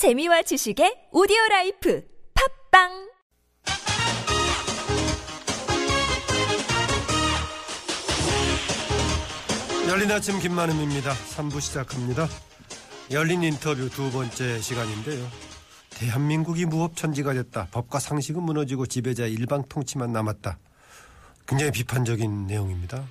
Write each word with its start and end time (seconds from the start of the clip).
재미와 0.00 0.40
지식의 0.40 1.08
오디오 1.12 1.36
라이프 1.50 2.02
팟빵 2.72 2.88
열린 9.90 10.10
아침 10.10 10.38
김만흠입니다. 10.38 11.12
3부 11.12 11.60
시작합니다. 11.60 12.28
열린 13.10 13.42
인터뷰 13.42 13.90
두 13.90 14.10
번째 14.10 14.62
시간인데요. 14.62 15.28
대한민국이 15.90 16.64
무법천지가 16.64 17.34
됐다. 17.34 17.68
법과 17.70 17.98
상식은 17.98 18.42
무너지고 18.42 18.86
지배자 18.86 19.26
일방 19.26 19.64
통치만 19.68 20.12
남았다. 20.12 20.58
굉장히 21.46 21.72
비판적인 21.72 22.46
내용입니다. 22.46 23.04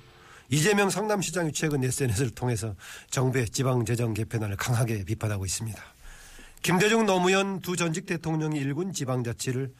이재명 0.48 0.90
성남시장이 0.90 1.52
최근 1.52 1.84
SNS를 1.84 2.30
통해서 2.30 2.74
정부의 3.10 3.48
지방재정 3.50 4.12
개편안을 4.12 4.56
강하게 4.56 5.04
비판하고 5.04 5.46
있습니다. 5.46 5.80
김대중 6.62 7.06
노무현 7.06 7.60
두 7.60 7.76
전직 7.76 8.06
대통령이 8.06 8.58
일군 8.58 8.92
지방자치를 8.92 9.72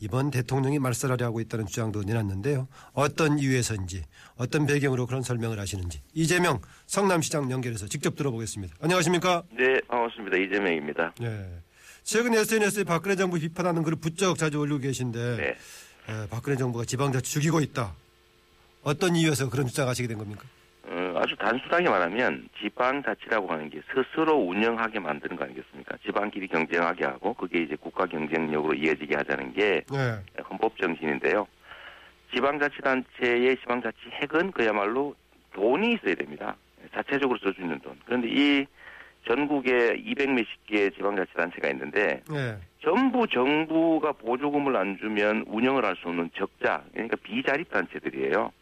이번 0.00 0.30
대통령이 0.30 0.78
말살하려 0.78 1.24
하고 1.24 1.40
있다는 1.40 1.66
주장도 1.66 2.02
내놨는데요. 2.02 2.68
어떤 2.92 3.38
이유에서인지 3.38 4.04
어떤 4.36 4.66
배경으로 4.66 5.06
그런 5.06 5.22
설명을 5.22 5.58
하시는지 5.58 6.02
이재명 6.12 6.60
성남시장 6.86 7.50
연결해서 7.50 7.86
직접 7.88 8.14
들어보겠습니다. 8.14 8.74
안녕하십니까? 8.80 9.44
네, 9.52 9.80
반갑습니다. 9.88 10.36
이재명입니다. 10.36 11.14
네. 11.20 11.62
최근 12.02 12.34
SNS에 12.34 12.84
박근혜 12.84 13.16
정부 13.16 13.38
비판하는 13.38 13.82
글을 13.82 13.98
부쩍 13.98 14.36
자주 14.36 14.58
올리고 14.58 14.80
계신데 14.80 15.36
네. 15.36 15.48
에, 16.12 16.26
박근혜 16.28 16.56
정부가 16.58 16.84
지방자치 16.84 17.32
죽이고 17.32 17.60
있다. 17.60 17.94
어떤 18.82 19.16
이유에서 19.16 19.48
그런 19.48 19.66
주장하시게 19.66 20.06
된 20.06 20.18
겁니까? 20.18 20.44
어, 21.16 21.20
아주 21.20 21.34
단순하게 21.36 21.88
말하면 21.88 22.48
지방자치라고 22.60 23.48
하는 23.48 23.70
게 23.70 23.80
스스로 23.92 24.34
운영하게 24.36 25.00
만드는 25.00 25.36
거 25.36 25.44
아니겠습니까? 25.44 25.96
지방끼리 26.04 26.46
경쟁하게 26.48 27.06
하고 27.06 27.32
그게 27.34 27.60
이제 27.62 27.74
국가 27.76 28.04
경쟁력으로 28.06 28.74
이어지게 28.74 29.16
하자는 29.16 29.54
게 29.54 29.82
네. 29.90 30.20
헌법 30.48 30.76
정신인데요. 30.78 31.46
지방자치단체의 32.34 33.56
지방자치 33.58 33.98
핵은 34.20 34.50
그야말로 34.52 35.14
돈이 35.54 35.94
있어야 35.94 36.14
됩니다. 36.14 36.54
자체적으로 36.94 37.38
써주는 37.38 37.80
돈. 37.80 37.98
그런데 38.04 38.28
이 38.30 38.66
전국에 39.26 39.96
200 39.96 40.30
몇십 40.30 40.66
개의 40.66 40.90
지방자치단체가 40.92 41.68
있는데 41.70 42.20
네. 42.30 42.56
전부 42.82 43.26
정부가 43.26 44.12
보조금을 44.12 44.76
안 44.76 44.98
주면 44.98 45.44
운영을 45.48 45.84
할 45.84 45.96
수 45.96 46.08
없는 46.08 46.30
적자, 46.36 46.84
그러니까 46.92 47.16
비자립 47.22 47.70
단체들이에요. 47.70 48.52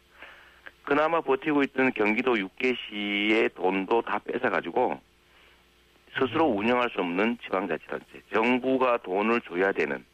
그나마 0.85 1.21
버티고 1.21 1.63
있던 1.63 1.91
경기도 1.93 2.35
6개시의 2.35 3.53
돈도 3.55 4.03
다 4.03 4.19
뺏어가지고 4.19 4.99
스스로 6.17 6.45
운영할 6.45 6.89
수 6.91 7.01
없는 7.01 7.37
지방자치단체, 7.43 8.21
정부가 8.33 8.97
돈을 8.97 9.41
줘야 9.41 9.71
되는, 9.73 10.05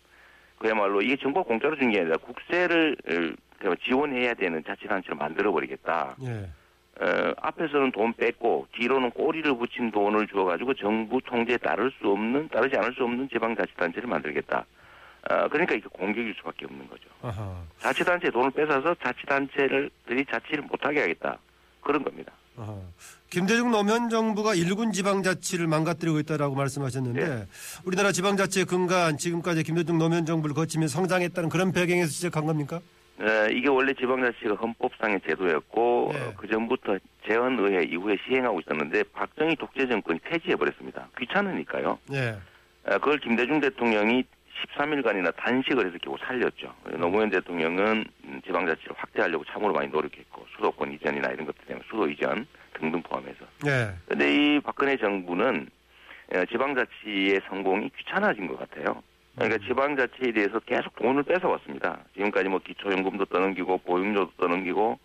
그야말로 0.57 1.01
이게 1.01 1.15
정부가 1.17 1.45
공짜로 1.47 1.75
준 1.77 1.91
게 1.91 1.99
아니라 1.99 2.17
국세를 2.17 2.95
어, 3.65 3.75
지원해야 3.83 4.33
되는 4.33 4.63
자치단체를 4.63 5.15
만들어버리겠다. 5.17 6.15
예. 6.23 6.49
어, 7.03 7.33
앞에서는 7.41 7.91
돈 7.91 8.13
뺐고 8.13 8.67
뒤로는 8.73 9.11
꼬리를 9.11 9.55
붙인 9.57 9.91
돈을 9.91 10.27
주어가지고 10.27 10.73
정부 10.75 11.21
통제에 11.21 11.57
따를 11.57 11.91
수 11.99 12.09
없는 12.09 12.49
따르지 12.49 12.75
않을 12.77 12.93
수 12.93 13.03
없는 13.03 13.29
지방자치단체를 13.29 14.09
만들겠다. 14.09 14.65
어, 15.29 15.47
그러니까 15.49 15.75
이게 15.75 15.85
공격일 15.91 16.33
수밖에 16.37 16.65
없는 16.65 16.87
거죠. 16.87 17.03
아하. 17.21 17.61
자치단체 17.79 18.31
돈을 18.31 18.51
뺏어서 18.51 18.95
자치단체들이 19.03 20.25
자치를 20.31 20.63
못하게 20.63 21.01
하겠다. 21.01 21.37
그런 21.81 22.03
겁니다. 22.03 22.31
아하. 22.57 22.75
김대중 23.29 23.71
노무현 23.71 24.09
정부가 24.09 24.55
일군 24.55 24.91
지방자치를 24.91 25.67
망가뜨리고 25.67 26.19
있다라고 26.19 26.55
말씀하셨는데 26.55 27.27
네. 27.27 27.45
우리나라 27.85 28.11
지방자치의 28.11 28.65
근간 28.65 29.17
지금까지 29.17 29.63
김대중 29.63 29.97
노무현 29.97 30.25
정부를 30.25 30.55
거치며 30.55 30.87
성장했다는 30.87 31.49
그런 31.49 31.71
배경에서 31.71 32.09
시작한 32.09 32.45
겁니까? 32.45 32.81
어, 33.19 33.47
이게 33.51 33.69
원래 33.69 33.93
지방자치가 33.93 34.55
헌법상의 34.55 35.21
제도였고 35.27 36.09
네. 36.13 36.19
어, 36.19 36.33
그 36.35 36.47
전부터 36.47 36.97
재헌의회 37.27 37.83
이후에 37.83 38.17
시행하고 38.27 38.59
있었는데 38.61 39.03
박정희 39.13 39.55
독재 39.57 39.87
정권이 39.87 40.19
폐지해 40.19 40.55
버렸습니다. 40.55 41.07
귀찮으니까요. 41.19 41.99
예. 42.13 42.37
어, 42.87 42.97
그걸 42.97 43.19
김대중 43.19 43.61
대통령이 43.61 44.23
13일간이나 44.61 45.35
단식을 45.35 45.87
해서 45.87 45.97
겨우 46.01 46.17
살렸죠. 46.19 46.73
노무현 46.97 47.29
대통령은 47.29 48.05
음, 48.25 48.41
지방자치를 48.45 48.95
확대하려고 48.97 49.43
참으로 49.45 49.73
많이 49.73 49.87
노력했고 49.89 50.45
수도권 50.55 50.91
이전이나 50.93 51.31
이런 51.31 51.45
것들 51.45 51.65
때문에 51.65 51.85
수도 51.87 52.07
이전 52.07 52.45
등등 52.73 53.01
포함해서. 53.01 53.45
예. 53.67 53.93
그런데 54.05 54.33
이 54.33 54.59
박근혜 54.59 54.97
정부는 54.97 55.67
어, 56.33 56.45
지방자치의 56.45 57.41
성공이 57.47 57.91
귀찮아진 57.97 58.47
것 58.47 58.57
같아요. 58.59 59.01
그러니까 59.35 59.65
지방자치에 59.65 60.31
대해서 60.33 60.59
계속 60.59 60.95
돈을 60.95 61.23
뺏어왔습니다. 61.23 61.99
지금까지 62.13 62.49
뭐 62.49 62.59
기초연금도 62.59 63.25
떠넘기고 63.25 63.79
보육료도 63.79 64.31
떠넘기고 64.37 64.99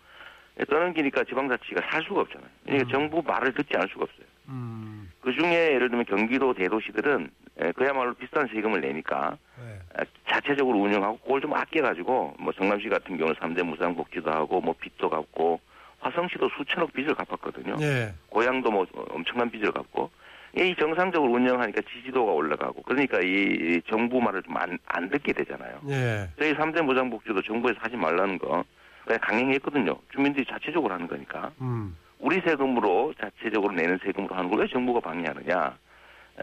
예, 0.59 0.65
떠넘기니까 0.65 1.23
지방자치가 1.23 1.81
살 1.89 2.03
수가 2.03 2.21
없잖아요. 2.21 2.49
그러니까 2.63 2.87
음. 2.87 2.91
정부 2.91 3.21
말을 3.25 3.53
듣지 3.53 3.69
않을 3.75 3.87
수가 3.89 4.03
없어요. 4.03 4.27
음. 4.49 5.11
그 5.21 5.33
중에 5.33 5.73
예를 5.73 5.89
들면 5.89 6.05
경기도 6.05 6.53
대도시들은 6.53 7.23
에, 7.25 7.46
그야말로 7.75 8.13
비싼 8.13 8.47
세금을 8.47 8.81
내니까 8.81 9.37
예. 9.59 10.01
에, 10.01 10.05
자체적으로 10.29 10.77
운영하고 10.79 11.17
그걸 11.19 11.41
좀 11.41 11.53
아껴가지고 11.53 12.35
뭐 12.39 12.53
성남시 12.57 12.87
같은 12.89 13.17
경우는 13.17 13.35
3대 13.39 13.63
무상 13.63 13.95
복지도 13.95 14.29
하고 14.31 14.61
뭐 14.61 14.73
빚도 14.79 15.09
갚고 15.09 15.59
화성시도 15.99 16.49
수천억 16.57 16.93
빚을 16.93 17.15
갚았거든요. 17.15 17.75
예. 17.81 18.13
고향도 18.29 18.69
뭐 18.69 18.85
엄청난 19.09 19.49
빚을 19.49 19.71
갚고 19.71 20.11
이 20.55 20.75
정상적으로 20.79 21.31
운영하니까 21.33 21.81
지지도가 21.91 22.31
올라가고 22.31 22.81
그러니까 22.83 23.19
이 23.21 23.81
정부 23.89 24.19
말을 24.21 24.41
좀 24.43 24.55
안 24.57 24.77
안 24.85 25.09
듣게 25.09 25.33
되잖아요. 25.33 25.79
예. 25.89 26.29
저희 26.39 26.53
3대 26.53 26.81
무상 26.83 27.09
복지도 27.09 27.41
정부에서 27.41 27.79
하지 27.81 27.95
말라는 27.95 28.37
거 28.37 28.63
그냥 29.05 29.19
강행했거든요. 29.21 29.95
주민들이 30.13 30.45
자체적으로 30.45 30.93
하는 30.93 31.07
거니까. 31.07 31.51
음. 31.61 31.95
우리 32.19 32.39
세금으로 32.41 33.13
자체적으로 33.19 33.73
내는 33.73 33.99
세금으로 34.03 34.35
하는 34.35 34.49
걸 34.49 34.59
왜 34.61 34.67
정부가 34.67 34.99
방해하느냐. 34.99 35.77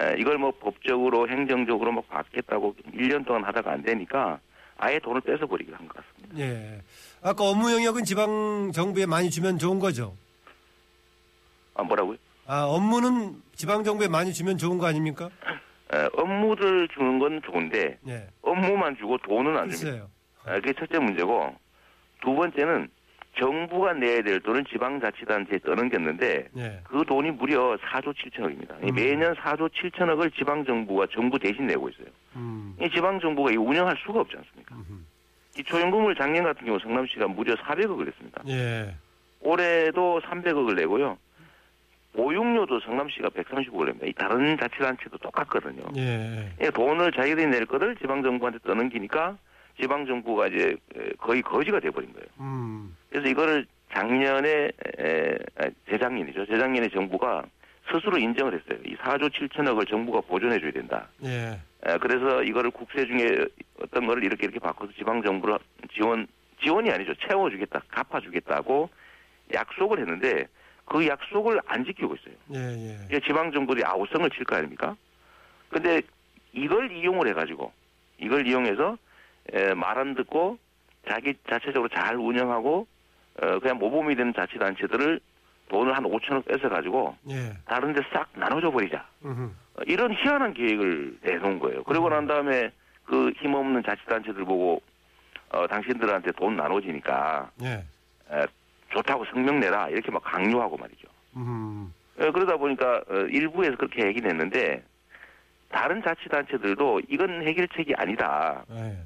에, 0.01 0.17
이걸 0.19 0.39
뭐 0.39 0.53
법적으로 0.61 1.29
행정적으로 1.29 1.93
막 1.93 2.09
받겠다고 2.09 2.75
1년 2.95 3.25
동안 3.27 3.45
하다가 3.45 3.73
안 3.73 3.83
되니까 3.83 4.41
아예 4.77 4.99
돈을 4.99 5.21
뺏어 5.21 5.47
버리기로 5.47 5.77
한 5.77 5.87
것 5.89 5.97
같습니다. 6.05 6.39
예. 6.41 6.81
아까 7.23 7.45
업무 7.45 7.71
영역은 7.73 8.05
지방 8.05 8.73
정부에 8.73 9.07
많이 9.07 9.31
주면 9.31 9.59
좋은 9.59 9.79
거죠. 9.79 10.15
아, 11.75 11.83
뭐라고요? 11.85 12.17
아, 12.47 12.65
업무는 12.65 13.41
지방 13.55 13.85
정부에 13.85 14.09
많이 14.09 14.33
주면 14.33 14.59
좋은 14.59 14.79
거 14.79 14.87
아닙니까? 14.87 15.31
에, 15.93 16.09
업무를 16.17 16.89
주는 16.89 17.19
건 17.21 17.41
좋은데 17.45 17.99
예. 18.09 18.27
업무만 18.43 18.97
주고 18.97 19.17
돈은 19.19 19.57
안 19.57 19.71
줍니다. 19.71 20.07
아, 20.45 20.55
그게 20.55 20.73
첫째 20.73 20.99
문제고 20.99 21.55
두 22.23 22.35
번째는 22.35 22.89
정부가 23.39 23.93
내야 23.95 24.23
될 24.23 24.41
돈을 24.41 24.65
지방자치단체에 24.65 25.59
떠넘겼는데 25.61 26.49
예. 26.57 26.81
그 26.85 27.05
돈이 27.07 27.33
무려 27.33 27.77
4조 27.77 28.15
7천억입니다. 28.15 28.83
음. 28.83 28.95
매년 28.95 29.35
4조 29.35 29.71
7천억을 29.73 30.35
지방정부가 30.35 31.07
정부 31.13 31.39
대신 31.39 31.67
내고 31.67 31.89
있어요. 31.89 32.07
음. 32.37 32.77
이 32.81 32.89
지방정부가 32.91 33.51
이 33.53 33.57
운영할 33.57 33.97
수가 34.05 34.21
없지 34.21 34.37
않습니까? 34.37 34.75
음흠. 34.75 35.01
이 35.59 35.63
초연금을 35.65 36.15
작년 36.17 36.45
같은 36.45 36.67
경우 36.67 36.79
성남시가 36.81 37.29
무려 37.29 37.55
400억을 37.55 38.05
냈습니다. 38.07 38.43
예. 38.49 38.95
올해도 39.41 40.21
300억을 40.25 40.75
내고요. 40.75 41.19
보육료도 42.15 42.81
성남시가 42.81 43.29
130억을 43.31 43.87
냅니다. 43.87 44.07
이 44.07 44.13
다른 44.13 44.57
자치단체도 44.57 45.19
똑같거든요. 45.19 45.83
예. 45.97 46.49
예, 46.61 46.71
돈을 46.71 47.13
자기들이 47.13 47.47
낼 47.47 47.67
거를 47.67 47.97
지방정부한테 47.97 48.61
떠넘기니까 48.65 49.37
지방정부가 49.81 50.47
이제 50.49 50.77
에, 50.97 51.11
거의 51.19 51.43
거지가 51.43 51.81
돼버린 51.81 52.13
거예요. 52.13 52.27
음. 52.39 52.97
그래서 53.15 53.29
이거를 53.29 53.65
작년에 53.93 54.73
에, 54.99 55.37
아, 55.57 55.69
재작년이죠. 55.89 56.47
재작년에 56.47 56.89
정부가 56.89 57.45
스스로 57.93 58.19
인정을 58.19 58.55
했어요. 58.55 58.81
이 58.85 58.97
4조 58.97 59.31
7천억을 59.33 59.89
정부가 59.89 60.21
보존해 60.23 60.59
줘야 60.59 60.73
된다. 60.73 61.07
예. 61.23 61.57
에, 61.87 61.97
그래서 61.99 62.43
이거를 62.43 62.73
국세 62.73 63.07
중에 63.07 63.47
어떤 63.81 64.07
거를 64.09 64.25
이렇게 64.25 64.47
이렇게 64.47 64.59
바꿔서 64.59 64.91
지방 64.99 65.23
정부로 65.23 65.61
지원 65.93 66.27
지원이 66.61 66.91
아니죠. 66.91 67.15
채워 67.29 67.49
주겠다. 67.51 67.83
갚아 67.89 68.19
주겠다고 68.19 68.91
약속을 69.53 70.01
했는데 70.01 70.49
그 70.87 71.07
약속을 71.07 71.61
안 71.67 71.85
지키고 71.85 72.17
있어요. 72.17 72.35
예. 72.55 73.07
예. 73.13 73.21
지방 73.21 73.53
정부들이 73.53 73.85
아우성을 73.85 74.29
칠 74.31 74.43
거 74.45 74.57
아닙니까? 74.57 74.97
근데 75.69 76.03
이걸 76.53 76.91
이용을 76.91 77.29
해 77.29 77.33
가지고 77.33 77.73
이걸 78.19 78.45
이용해서 78.45 78.99
말 79.77 79.99
안 79.99 80.17
듣고 80.17 80.59
자기 81.09 81.35
자체적으로 81.49 81.89
잘 81.95 82.17
운영하고 82.17 82.89
어, 83.43 83.59
그냥 83.59 83.79
모범이 83.79 84.15
되는 84.17 84.33
자치단체들을 84.35 85.21
돈을 85.69 85.97
한 85.97 86.05
5천억 86.05 86.45
뺏어 86.47 86.69
가지고 86.69 87.17
예. 87.31 87.53
다른 87.67 87.93
데 87.95 88.01
싹 88.13 88.29
나눠줘 88.35 88.71
버리자. 88.71 89.07
어, 89.25 89.81
이런 89.87 90.13
희한한 90.13 90.55
계획을 90.55 91.19
내놓은 91.23 91.59
거예요. 91.59 91.83
그러고 91.85 92.09
난 92.11 92.27
다음에 92.27 92.71
그 93.05 93.33
힘없는 93.39 93.83
자치단체들 93.83 94.45
보고 94.45 94.81
어, 95.51 95.67
당신들한테 95.67 96.33
돈 96.33 96.57
나눠지니까 96.57 97.51
예. 97.63 97.85
에, 98.31 98.47
좋다고 98.91 99.25
성명 99.27 99.59
내라 99.61 99.89
이렇게 99.89 100.11
막 100.11 100.23
강요하고 100.23 100.77
말이죠. 100.77 101.09
음. 101.37 101.93
에, 102.21 102.31
그러다 102.31 102.57
보니까 102.57 103.03
어, 103.09 103.15
일부에서 103.31 103.77
그렇게 103.77 104.07
얘기는 104.07 104.29
했는데 104.31 104.83
다른 105.71 106.03
자치단체들도 106.03 107.01
이건 107.09 107.43
해결책이 107.47 107.95
아니다. 107.97 108.65
예. 108.71 108.97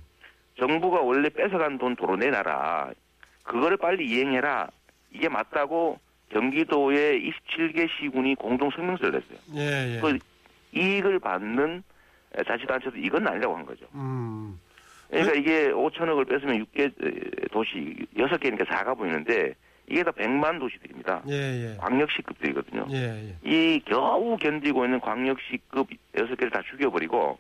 정부가 0.59 1.01
원래 1.01 1.29
뺏어간 1.31 1.79
돈 1.79 1.95
도로 1.97 2.17
내놔라. 2.17 2.91
그거를 3.49 3.77
빨리 3.79 4.07
이행해라. 4.07 4.69
이게 5.11 5.29
맞다고 5.29 5.99
경기도의 6.31 7.31
27개 7.31 7.89
시군이 7.99 8.35
공동 8.35 8.71
성명서를 8.71 9.13
냈어요. 9.13 9.39
예, 9.57 9.97
예. 9.97 10.01
그 10.01 10.19
이익을 10.73 11.19
받는 11.19 11.83
자치단체도 12.47 12.99
이건 12.99 13.27
아니라고 13.27 13.57
한 13.57 13.65
거죠. 13.65 13.87
음. 13.95 14.61
그러니까 15.09 15.35
이게 15.35 15.69
5천억을 15.71 16.29
뺏으면 16.29 16.67
6개 16.67 17.51
도시, 17.51 17.97
6개니까 18.15 18.67
4가 18.67 18.97
보이는데 18.97 19.55
이게 19.89 20.03
다 20.03 20.11
100만 20.11 20.61
도시들입니다. 20.61 21.23
예, 21.31 21.33
예. 21.33 21.77
광역시급들이거든요. 21.79 22.87
예, 22.91 23.31
예. 23.31 23.37
이 23.43 23.81
겨우 23.87 24.37
견디고 24.37 24.85
있는 24.85 25.01
광역시급 25.01 25.89
6개를 26.15 26.53
다 26.53 26.61
죽여버리고 26.71 27.39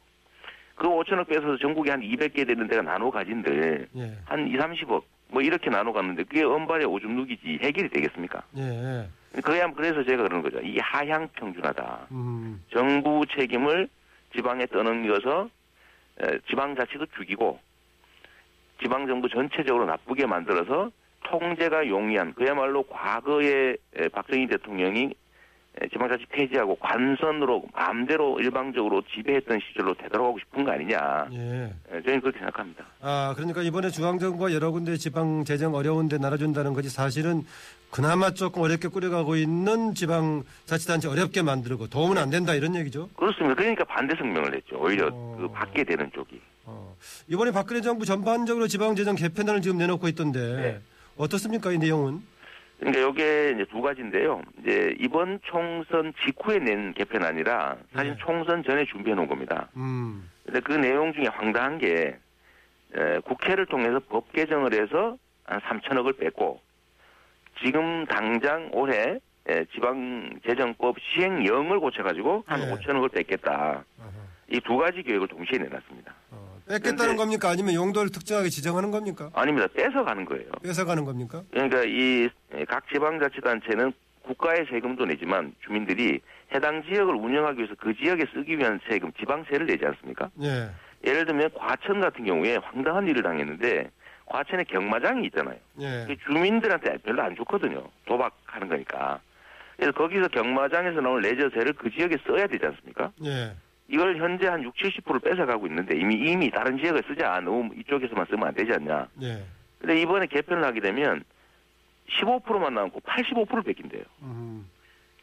그 0.74 0.88
5천억 0.88 1.28
빼서 1.28 1.58
전국에 1.58 1.90
한 1.90 2.00
200개 2.00 2.46
되는 2.46 2.66
데가 2.66 2.80
나눠 2.80 3.10
가진들 3.10 3.88
예. 3.96 4.16
한 4.24 4.48
2, 4.48 4.56
30억 4.56 5.02
뭐 5.30 5.42
이렇게 5.42 5.70
나눠 5.70 5.92
갔는데 5.92 6.24
그게 6.24 6.42
엄발의 6.42 6.86
오줌 6.86 7.14
누기지 7.16 7.58
해결이 7.62 7.90
되겠습니까? 7.90 8.42
예. 8.56 9.08
그야 9.42 9.70
그래서 9.72 10.02
제가 10.02 10.22
그러는 10.22 10.42
거죠. 10.42 10.58
이 10.60 10.78
하향 10.78 11.28
평준화다. 11.34 12.08
음. 12.10 12.62
정부 12.72 13.24
책임을 13.36 13.88
지방에 14.34 14.66
떠넘겨서 14.66 15.48
에, 16.22 16.38
지방자치도 16.48 17.06
죽이고 17.16 17.58
지방정부 18.82 19.28
전체적으로 19.28 19.84
나쁘게 19.86 20.26
만들어서 20.26 20.90
통제가 21.24 21.86
용이한 21.88 22.34
그야말로 22.34 22.82
과거에 22.84 23.76
에, 23.96 24.08
박정희 24.08 24.46
대통령이 24.48 25.04
에, 25.04 25.12
지방자치 25.92 26.26
폐지하고 26.30 26.76
관선으로 26.76 27.64
마음대로 27.72 28.40
일방적으로 28.40 29.02
지배했던 29.14 29.60
시절로 29.68 29.94
되돌아가고 29.94 30.38
싶은 30.40 30.64
거 30.64 30.72
아니냐. 30.72 31.28
예. 31.32 31.72
에, 31.92 32.02
저는 32.02 32.20
그렇게 32.20 32.38
생각합니다. 32.38 32.84
아, 33.00 33.32
그러니까 33.36 33.62
이번에 33.62 33.90
중앙정부가 33.90 34.52
여러 34.52 34.70
군데 34.70 34.96
지방 34.96 35.44
재정 35.44 35.74
어려운데 35.74 36.18
나눠준다는 36.18 36.74
것이 36.74 36.88
사실은 36.88 37.44
그나마 37.90 38.32
조금 38.32 38.62
어렵게 38.62 38.88
꾸려가고 38.88 39.36
있는 39.36 39.94
지방 39.94 40.42
자치단체 40.66 41.08
어렵게 41.08 41.42
만들고 41.42 41.88
도움은 41.88 42.18
안 42.18 42.30
된다 42.30 42.54
이런 42.54 42.74
얘기죠. 42.74 43.08
그렇습니다. 43.16 43.54
그러니까 43.54 43.84
반대 43.84 44.14
성명을 44.16 44.50
냈죠. 44.50 44.76
오히려 44.78 45.08
어. 45.12 45.36
그 45.38 45.48
받게 45.48 45.84
되는 45.84 46.10
쪽이. 46.12 46.40
어. 46.64 46.94
이번에 47.28 47.50
박근혜 47.50 47.80
정부 47.80 48.04
전반적으로 48.04 48.66
지방 48.68 48.94
재정 48.94 49.14
개편안을 49.14 49.62
지금 49.62 49.78
내놓고 49.78 50.06
있던데 50.08 50.56
네. 50.56 50.80
어떻습니까 51.16 51.72
이 51.72 51.78
내용은? 51.78 52.20
그러니까 52.78 53.08
이게 53.08 53.50
이제 53.54 53.64
두 53.70 53.80
가지인데요. 53.80 54.40
이제 54.60 54.94
이번 55.00 55.40
총선 55.42 56.12
직후에 56.24 56.58
낸 56.58 56.92
개편안이라 56.94 57.76
사실 57.92 58.12
네. 58.12 58.16
총선 58.20 58.62
전에 58.62 58.84
준비해 58.86 59.16
놓은 59.16 59.26
겁니다. 59.26 59.68
음. 59.76 60.30
근데 60.44 60.60
그 60.60 60.72
내용 60.72 61.12
중에 61.12 61.26
황당한 61.26 61.78
게 61.78 62.16
에, 62.94 63.18
국회를 63.20 63.66
통해서 63.66 63.98
법 64.08 64.32
개정을 64.32 64.72
해서 64.74 65.16
한 65.44 65.60
3천억을 65.60 66.18
뺐고 66.18 66.60
지금 67.64 68.06
당장 68.06 68.70
올해 68.72 69.18
에, 69.48 69.64
지방재정법 69.74 70.96
시행령을 71.00 71.80
고쳐가지고 71.80 72.44
한 72.46 72.60
네. 72.60 72.72
5천억을 72.74 73.12
뺐겠다. 73.12 73.84
이 74.50 74.60
두 74.60 74.76
가지 74.78 75.02
계획을 75.02 75.28
동시에 75.28 75.58
내놨습니다. 75.58 76.14
어. 76.30 76.57
뺏겠다는 76.68 77.16
겁니까? 77.16 77.48
아니면 77.50 77.74
용도를 77.74 78.10
특정하게 78.10 78.48
지정하는 78.48 78.90
겁니까? 78.90 79.30
아닙니다. 79.34 79.66
떼서가는 79.74 80.24
거예요. 80.24 80.50
뺏어가는 80.62 81.04
겁니까? 81.04 81.42
그러니까 81.50 81.82
이 81.84 82.28
각 82.68 82.88
지방자치단체는 82.92 83.92
국가의 84.22 84.66
세금도 84.70 85.04
내지만 85.06 85.54
주민들이 85.64 86.20
해당 86.54 86.82
지역을 86.82 87.14
운영하기 87.14 87.58
위해서 87.58 87.74
그 87.78 87.94
지역에 87.94 88.24
쓰기 88.34 88.58
위한 88.58 88.80
세금, 88.88 89.12
지방세를 89.18 89.66
내지 89.66 89.84
않습니까? 89.86 90.30
예. 90.42 90.70
예를 91.06 91.24
들면 91.26 91.50
과천 91.54 92.00
같은 92.00 92.24
경우에 92.24 92.56
황당한 92.56 93.06
일을 93.06 93.22
당했는데 93.22 93.90
과천에 94.26 94.64
경마장이 94.64 95.26
있잖아요. 95.26 95.56
예. 95.80 96.04
그 96.08 96.16
주민들한테 96.26 96.96
별로 96.98 97.22
안 97.22 97.36
좋거든요. 97.36 97.86
도박하는 98.06 98.68
거니까. 98.68 99.20
그래서 99.76 99.92
거기서 99.92 100.28
경마장에서 100.28 101.00
나온 101.00 101.20
레저세를 101.20 101.74
그 101.74 101.90
지역에 101.90 102.16
써야 102.26 102.46
되지 102.46 102.64
않습니까? 102.66 103.12
예. 103.24 103.54
이걸 103.88 104.16
현재 104.18 104.46
한 104.46 104.62
60, 104.62 105.04
70%를 105.04 105.20
뺏어가고 105.20 105.66
있는데 105.66 105.96
이미 105.96 106.14
이미 106.14 106.50
다른 106.50 106.76
지역에 106.78 107.02
쓰자. 107.08 107.40
너무 107.40 107.74
이쪽에서만 107.74 108.26
쓰면 108.26 108.48
안 108.48 108.54
되지 108.54 108.72
않냐. 108.72 109.08
예. 109.22 109.44
근데 109.78 110.00
이번에 110.00 110.26
개편을 110.26 110.62
하게 110.62 110.80
되면 110.80 111.24
15%만 112.20 112.74
남고 112.74 113.00
85%를 113.00 113.62
뺏긴대요. 113.62 114.02
음. 114.22 114.68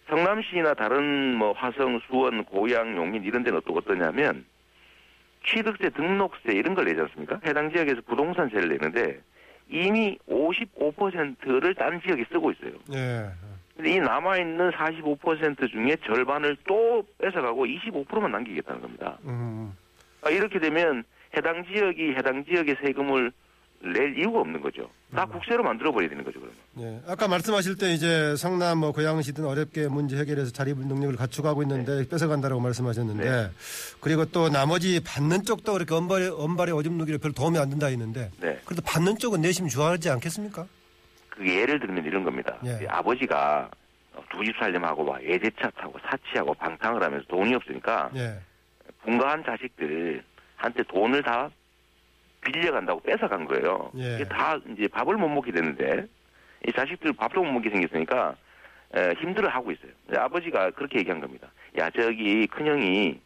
성남시나 0.09 0.73
다른 0.75 1.35
뭐 1.35 1.51
화성, 1.53 1.99
수원, 2.07 2.43
고양, 2.45 2.95
용인 2.95 3.23
이런 3.23 3.43
데는 3.43 3.61
또 3.65 3.73
어떠냐면 3.73 4.45
취득세, 5.47 5.89
등록세 5.89 6.53
이런 6.53 6.73
걸 6.73 6.85
내지 6.85 7.01
않습니까? 7.01 7.39
해당 7.45 7.71
지역에서 7.71 8.01
부동산세를 8.01 8.69
내는데 8.69 9.19
이미 9.69 10.17
55%를 10.27 11.75
다른 11.75 12.01
지역에 12.01 12.25
쓰고 12.31 12.51
있어요. 12.51 12.73
예. 12.93 13.29
근데 13.75 13.91
이 13.91 13.99
남아있는 13.99 14.71
45% 14.71 15.69
중에 15.69 15.97
절반을 16.05 16.57
또 16.67 17.03
뺏어가고 17.17 17.65
25%만 17.65 18.31
남기겠다는 18.31 18.81
겁니다. 18.81 19.17
음. 19.25 19.75
아, 20.21 20.29
이렇게 20.29 20.59
되면 20.59 21.03
해당 21.35 21.65
지역이 21.65 22.15
해당 22.17 22.45
지역의 22.45 22.77
세금을 22.81 23.31
낼 23.81 24.17
이유가 24.17 24.39
없는 24.39 24.61
거죠. 24.61 24.89
다 25.13 25.25
국세로 25.25 25.61
만들어 25.61 25.91
버려야 25.91 26.09
되는 26.09 26.23
거죠, 26.23 26.39
그러면. 26.39 26.55
예. 26.79 27.01
아까 27.11 27.27
말씀하실 27.27 27.77
때 27.77 27.93
이제 27.93 28.35
성남 28.35 28.79
뭐 28.79 28.91
고양시든 28.91 29.45
어렵게 29.45 29.89
문제 29.89 30.17
해결해서 30.17 30.51
자립 30.51 30.79
능력을 30.79 31.15
갖추고 31.15 31.61
있는데 31.63 32.07
뺏어간다라고 32.07 32.61
말씀하셨는데 32.61 33.29
네. 33.29 33.49
그리고 33.99 34.25
또 34.25 34.49
나머지 34.49 35.01
받는 35.03 35.43
쪽도 35.43 35.73
그렇게 35.73 35.93
언발에 35.93 36.71
오줌 36.71 36.93
누기를 36.93 37.19
별 37.19 37.33
도움이 37.33 37.59
안 37.59 37.69
된다 37.69 37.87
했는데 37.87 38.31
네. 38.39 38.59
그래도 38.65 38.81
받는 38.81 39.17
쪽은 39.17 39.41
내심 39.41 39.67
좋아하지 39.67 40.09
않겠습니까? 40.09 40.65
그 41.35 41.47
예를 41.47 41.79
들면 41.79 42.05
이런 42.05 42.23
겁니다. 42.23 42.57
예. 42.65 42.79
이 42.83 42.87
아버지가 42.87 43.69
두 44.29 44.43
집 44.43 44.55
살림하고 44.57 45.03
막 45.03 45.21
외제차 45.21 45.69
타고 45.71 45.97
사치하고 46.09 46.53
방탕을 46.55 47.03
하면서 47.03 47.25
돈이 47.27 47.53
없으니까 47.55 48.09
예. 48.15 48.39
분가한 49.03 49.43
자식들한테 49.43 50.83
돈을 50.87 51.21
다 51.23 51.49
빌려간다고 52.41 53.01
뺏어간 53.01 53.45
거예요. 53.45 53.91
예. 53.97 54.15
이게 54.15 54.25
다 54.25 54.57
이제 54.71 54.87
밥을 54.87 55.15
못 55.17 55.27
먹게 55.29 55.51
되는데 55.51 56.05
이 56.67 56.71
자식들 56.71 57.13
밥도 57.13 57.43
못 57.43 57.51
먹게 57.51 57.69
생겼으니까 57.69 58.35
에, 58.95 59.13
힘들어하고 59.19 59.71
있어요. 59.71 59.91
아버지가 60.15 60.71
그렇게 60.71 60.99
얘기한 60.99 61.19
겁니다. 61.19 61.47
야 61.77 61.89
저기 61.89 62.47
큰형이 62.47 63.19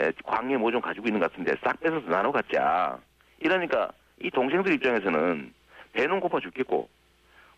에, 0.00 0.12
광해 0.24 0.56
뭐 0.56 0.70
좀 0.70 0.80
가지고 0.80 1.06
있는 1.08 1.20
것 1.20 1.30
같은데 1.30 1.54
싹 1.64 1.78
뺏어서 1.80 2.06
나눠 2.08 2.32
갖자. 2.32 2.98
이러니까 3.40 3.90
이 4.22 4.30
동생들 4.30 4.72
입장에서는 4.74 5.52
배는 5.92 6.20
고파 6.20 6.38
죽겠고 6.40 6.88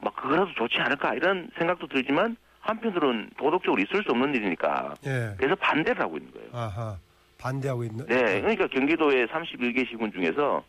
막 0.03 0.15
그거라도 0.17 0.53
좋지 0.55 0.79
않을까 0.79 1.15
이런 1.15 1.49
생각도 1.57 1.87
들지만 1.87 2.37
한편으로는 2.61 3.31
도덕적으로 3.39 3.81
있을 3.83 4.03
수 4.05 4.11
없는 4.11 4.35
일이니까 4.35 4.95
예. 5.07 5.35
그래서 5.37 5.55
반대를 5.57 6.03
하고 6.03 6.19
있는 6.19 6.33
거예요. 6.33 6.49
아하. 6.53 6.99
반대하고 7.39 7.83
있는. 7.85 8.07
네, 8.07 8.41
그러니까 8.41 8.69
경기도의 8.69 9.27
31개 9.27 9.89
시군 9.89 10.13
중에서 10.13 10.63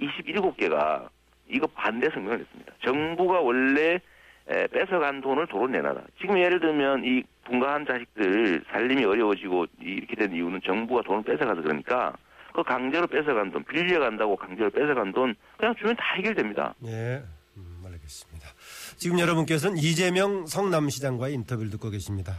27개가 0.00 1.08
이거 1.48 1.66
반대 1.68 2.08
성명을 2.10 2.38
냈습니다. 2.38 2.72
정부가 2.84 3.40
원래 3.40 4.00
에, 4.48 4.66
뺏어간 4.68 5.20
돈을 5.20 5.46
도로 5.46 5.68
내놔라. 5.68 6.00
지금 6.20 6.38
예를 6.38 6.58
들면 6.60 7.04
이 7.04 7.22
분가한 7.44 7.86
자식들 7.86 8.64
살림이 8.70 9.04
어려워지고 9.04 9.66
이렇게 9.80 10.16
된 10.16 10.34
이유는 10.34 10.60
정부가 10.64 11.02
돈을 11.02 11.22
뺏어가서 11.22 11.62
그러니까 11.62 12.14
그 12.52 12.62
강제로 12.62 13.06
뺏어간 13.06 13.52
돈, 13.52 13.62
빌려간다고 13.64 14.36
강제로 14.36 14.70
뺏어간 14.70 15.12
돈 15.12 15.34
그냥 15.56 15.74
주면 15.76 15.94
다 15.96 16.14
해결됩니다. 16.16 16.74
예. 16.86 17.22
지금 18.98 19.20
여러분께서는 19.20 19.78
이재명 19.78 20.46
성남시장과의 20.46 21.32
인터뷰를 21.34 21.70
듣고 21.70 21.88
계십니다. 21.90 22.34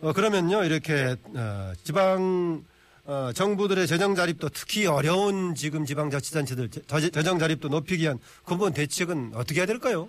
어, 0.00 0.12
그러면요, 0.12 0.62
이렇게, 0.64 1.16
어, 1.34 1.72
지방, 1.82 2.62
어, 3.06 3.32
정부들의 3.32 3.86
재정 3.86 4.14
자립도 4.14 4.50
특히 4.50 4.86
어려운 4.86 5.54
지금 5.54 5.86
지방자치단체들 5.86 6.68
재정 7.10 7.38
자립도 7.38 7.68
높이기 7.68 8.02
위한 8.02 8.18
근본 8.44 8.74
대책은 8.74 9.32
어떻게 9.34 9.60
해야 9.60 9.66
될까요? 9.66 10.08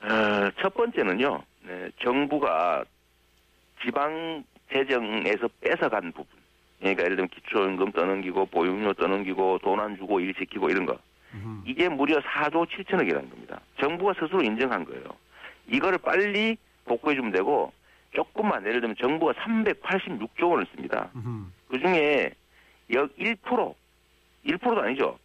어, 0.00 0.50
첫 0.60 0.72
번째는요, 0.74 1.42
네, 1.66 1.90
정부가 2.02 2.82
지방 3.84 4.42
재정에서 4.72 5.46
뺏어간 5.60 6.10
부분. 6.12 6.26
그러니까 6.80 7.04
예를 7.04 7.16
들면 7.16 7.28
기초연금 7.28 7.92
떠넘기고 7.92 8.46
보육료 8.46 8.92
떠넘기고 8.94 9.60
돈 9.62 9.78
안 9.78 9.96
주고 9.98 10.18
일 10.20 10.34
시키고 10.38 10.70
이런 10.70 10.86
거. 10.86 10.98
음, 11.34 11.62
이게 11.66 11.88
무려 11.88 12.20
4조 12.20 12.68
7천억이라는 12.68 13.30
겁니다. 13.30 13.60
정부가 13.80 14.14
스스로 14.14 14.42
인정한 14.42 14.84
거예요. 14.84 15.04
이거를 15.68 15.98
빨리 15.98 16.56
복구해주면 16.84 17.32
되고 17.32 17.72
조금만 18.10 18.66
예를 18.66 18.80
들면 18.80 18.96
정부가 19.00 19.32
386조 19.32 20.50
원을 20.50 20.66
씁니다. 20.74 21.10
음, 21.14 21.52
그 21.68 21.78
중에 21.78 22.30
역 22.92 23.16
1%, 23.16 23.74
1%도 24.46 24.82
아니죠. 24.82 25.18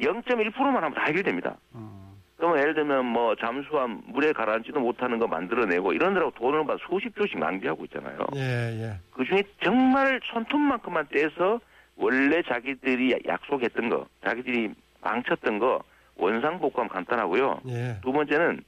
0.1%만 0.00 0.76
하면 0.76 0.94
다 0.94 1.04
해결됩니다. 1.06 1.56
음, 1.74 2.14
그러면 2.36 2.58
예를 2.60 2.74
들면 2.74 3.04
뭐 3.04 3.34
잠수함 3.36 4.00
물에 4.06 4.32
가라앉지도 4.32 4.80
못하는 4.80 5.18
거 5.18 5.26
만들어내고 5.26 5.92
이러느라고 5.92 6.30
돈을 6.32 6.64
막 6.64 6.78
수십 6.88 7.14
조씩 7.16 7.38
낭비하고 7.38 7.84
있잖아요. 7.86 8.18
예, 8.36 8.40
예. 8.40 8.98
그 9.12 9.24
중에 9.24 9.42
정말 9.62 10.20
손톱만큼만 10.32 11.08
떼서 11.12 11.60
원래 11.96 12.42
자기들이 12.42 13.14
약속했던 13.26 13.90
거, 13.90 14.06
자기들이 14.24 14.72
망쳤던 15.02 15.58
거 15.58 15.82
원상 16.16 16.58
복구하면 16.58 16.88
간단하고요. 16.90 17.60
예. 17.68 17.96
두 18.02 18.12
번째는 18.12 18.62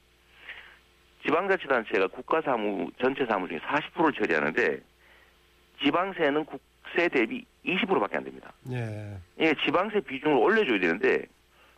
지방자치단체가 1.25 2.07
국가사무 2.07 2.91
전체 3.01 3.25
사무 3.25 3.47
중에 3.47 3.59
40%를 3.59 4.13
처리하는데 4.13 4.79
지방세는 5.83 6.45
국세 6.45 7.07
대비 7.09 7.45
20%밖에 7.65 8.17
안 8.17 8.23
됩니다. 8.23 8.51
예. 8.71 9.17
이게 9.37 9.53
지방세 9.65 10.01
비중을 10.01 10.35
올려줘야 10.35 10.79
되는데 10.79 11.25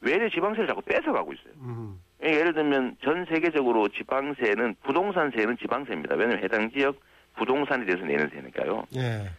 왜 0.02 0.30
지방세를 0.30 0.68
자꾸 0.68 0.82
뺏어가고 0.82 1.34
있어요. 1.34 1.54
음. 1.62 2.00
예를 2.24 2.54
들면 2.54 2.98
전 3.04 3.26
세계적으로 3.26 3.88
지방세는 3.90 4.76
부동산세는 4.84 5.58
지방세입니다. 5.58 6.16
왜냐하면 6.16 6.44
해당 6.44 6.72
지역 6.72 7.00
부동산에 7.36 7.86
대해서 7.86 8.06
내는 8.06 8.30
세니까요. 8.30 8.86
예. 8.96 9.30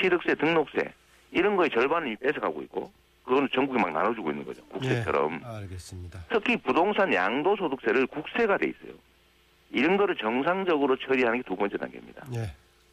취득세, 0.00 0.34
등록세 0.34 0.92
이런 1.32 1.56
거의 1.56 1.70
절반을 1.70 2.16
뺏어가고 2.16 2.62
있고 2.62 2.92
그거는 3.26 3.48
전국에 3.52 3.80
막 3.82 3.92
나눠주고 3.92 4.30
있는 4.30 4.44
거죠. 4.46 4.64
국세처럼. 4.66 5.40
예. 5.42 5.46
알겠습니다. 5.58 6.24
특히 6.30 6.56
부동산 6.56 7.12
양도소득세를 7.12 8.06
국세가 8.06 8.56
돼 8.56 8.68
있어요. 8.68 8.94
이런 9.70 9.96
거를 9.96 10.16
정상적으로 10.16 10.96
처리하는 10.96 11.42
게 11.42 11.48
두 11.48 11.56
번째 11.56 11.76
단계입니다. 11.76 12.24
예. 12.34 12.52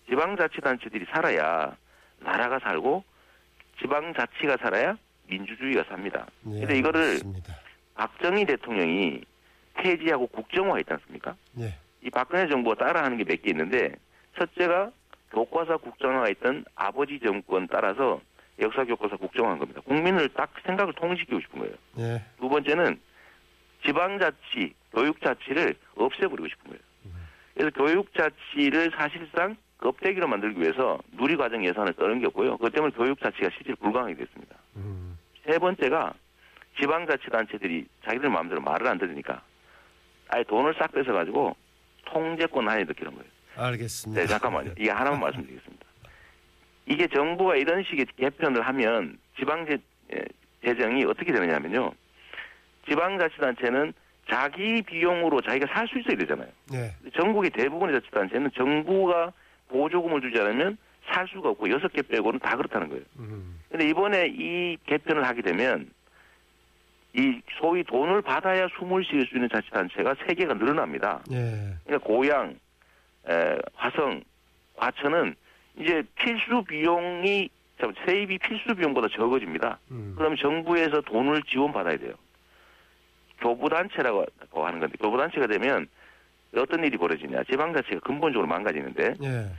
지방자치단체들이 0.09 1.05
살아야 1.13 1.75
나라가 2.19 2.59
살고 2.59 3.03
지방자치가 3.79 4.57
살아야 4.57 4.97
민주주의가 5.27 5.83
삽니다. 5.87 6.25
예. 6.51 6.59
근데 6.61 6.77
이거를 6.79 7.01
알겠습니다. 7.01 7.53
박정희 7.95 8.45
대통령이 8.45 9.21
폐지하고 9.75 10.25
국정화했지 10.27 10.91
않습니까? 10.93 11.35
예. 11.59 11.75
이 12.01 12.09
박근혜 12.09 12.47
정부가 12.49 12.83
따라하는 12.83 13.17
게 13.17 13.23
몇 13.23 13.41
개 13.43 13.51
있는데 13.51 13.95
첫째가 14.39 14.91
교과서 15.31 15.77
국정화가 15.77 16.29
있던 16.29 16.65
아버지 16.75 17.19
정권 17.19 17.67
따라서 17.67 18.19
역사 18.59 18.83
교과서 18.83 19.17
국정화한 19.17 19.59
겁니다. 19.59 19.81
국민을 19.81 20.29
딱 20.29 20.51
생각을 20.65 20.93
통일시키고 20.93 21.39
싶은 21.41 21.59
거예요. 21.59 21.75
예. 21.99 22.21
두 22.39 22.49
번째는 22.49 22.99
지방자치, 23.85 24.73
교육자치를 24.93 25.75
없애버리고 25.95 26.47
싶은 26.47 26.69
거예요. 26.71 26.81
그래서 27.55 27.69
교육자치를 27.71 28.91
사실상 28.95 29.55
껍데기로 29.77 30.27
만들기 30.27 30.59
위해서 30.61 30.99
누리과정 31.11 31.65
예산을 31.65 31.93
떠넘겼고요. 31.93 32.57
그것 32.57 32.71
때문에 32.71 32.93
교육자치가 32.95 33.49
실질 33.55 33.75
불가능하게 33.75 34.15
됐습니다. 34.25 34.55
음. 34.77 35.17
세 35.45 35.59
번째가 35.59 36.13
지방자치단체들이 36.79 37.85
자기들 38.05 38.29
마음대로 38.29 38.61
말을 38.61 38.87
안 38.87 38.97
들으니까 38.97 39.41
아예 40.29 40.43
돈을 40.43 40.73
싹 40.79 40.91
뺏어가지고 40.91 41.55
통제권 42.05 42.67
안에 42.67 42.85
넣기는 42.85 43.11
거예요. 43.13 43.29
알겠습니다. 43.55 44.21
네, 44.21 44.27
잠깐만요. 44.27 44.71
이게 44.77 44.89
하나만 44.89 45.19
말씀드리겠습니다. 45.19 45.82
이게 46.85 47.07
정부가 47.07 47.55
이런 47.55 47.83
식의 47.83 48.05
개편을 48.17 48.61
하면 48.67 49.17
지방재 49.37 49.77
에, 50.13 50.17
재정이 50.63 51.05
어떻게 51.05 51.31
되느냐면요. 51.31 51.91
지방자치단체는 52.87 53.93
자기 54.29 54.81
비용으로 54.81 55.41
자기가 55.41 55.67
살 55.73 55.87
수 55.87 55.99
있어야 55.99 56.15
되잖아요. 56.17 56.47
예. 56.73 56.91
전국의 57.17 57.51
대부분의 57.51 57.99
자치단체는 58.01 58.51
정부가 58.55 59.31
보조금을 59.69 60.21
주지 60.21 60.39
않으면 60.39 60.77
살 61.07 61.27
수가 61.27 61.49
없고 61.49 61.69
여섯 61.69 61.91
개 61.91 62.01
빼고는 62.01 62.39
다 62.39 62.55
그렇다는 62.55 62.89
거예요. 62.89 63.03
음. 63.19 63.59
근데 63.69 63.87
이번에 63.89 64.27
이 64.27 64.77
개편을 64.85 65.25
하게 65.25 65.41
되면 65.41 65.89
이 67.13 67.41
소위 67.59 67.83
돈을 67.83 68.21
받아야 68.21 68.67
숨을 68.79 69.03
쉴수 69.03 69.35
있는 69.35 69.49
자치단체가 69.53 70.15
세 70.25 70.33
개가 70.33 70.53
늘어납니다. 70.55 71.21
예. 71.31 71.75
그러니까 71.85 72.07
고양, 72.07 72.55
에, 73.29 73.57
화성, 73.75 74.23
과천은 74.77 75.35
이제 75.77 76.03
필수 76.15 76.63
비용이 76.63 77.49
잠- 77.79 77.93
세입이 78.05 78.37
필수 78.39 78.75
비용보다 78.75 79.07
적어집니다. 79.09 79.79
음. 79.91 80.13
그럼 80.17 80.35
정부에서 80.35 81.01
돈을 81.01 81.41
지원받아야 81.43 81.97
돼요. 81.97 82.13
교부단체라고 83.39 84.25
하는 84.53 84.79
건데 84.79 84.95
교부단체가 85.01 85.47
되면 85.47 85.87
어떤 86.55 86.83
일이 86.83 86.97
벌어지냐 86.97 87.43
지방자치가 87.43 87.99
근본적으로 88.01 88.47
망가지는데 88.47 89.15
예. 89.23 89.49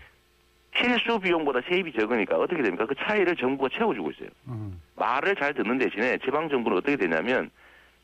필수 0.70 1.18
비용보다 1.18 1.60
세입이 1.68 1.92
적으니까 1.92 2.36
어떻게 2.38 2.62
됩니까? 2.62 2.86
그 2.86 2.94
차이를 2.94 3.36
정부가 3.36 3.68
채워주고 3.76 4.10
있어요. 4.12 4.28
음. 4.48 4.80
말을 4.96 5.34
잘 5.36 5.52
듣는 5.54 5.78
대신에 5.78 6.18
지방 6.18 6.48
정부는 6.48 6.78
어떻게 6.78 6.96
되냐면 6.96 7.50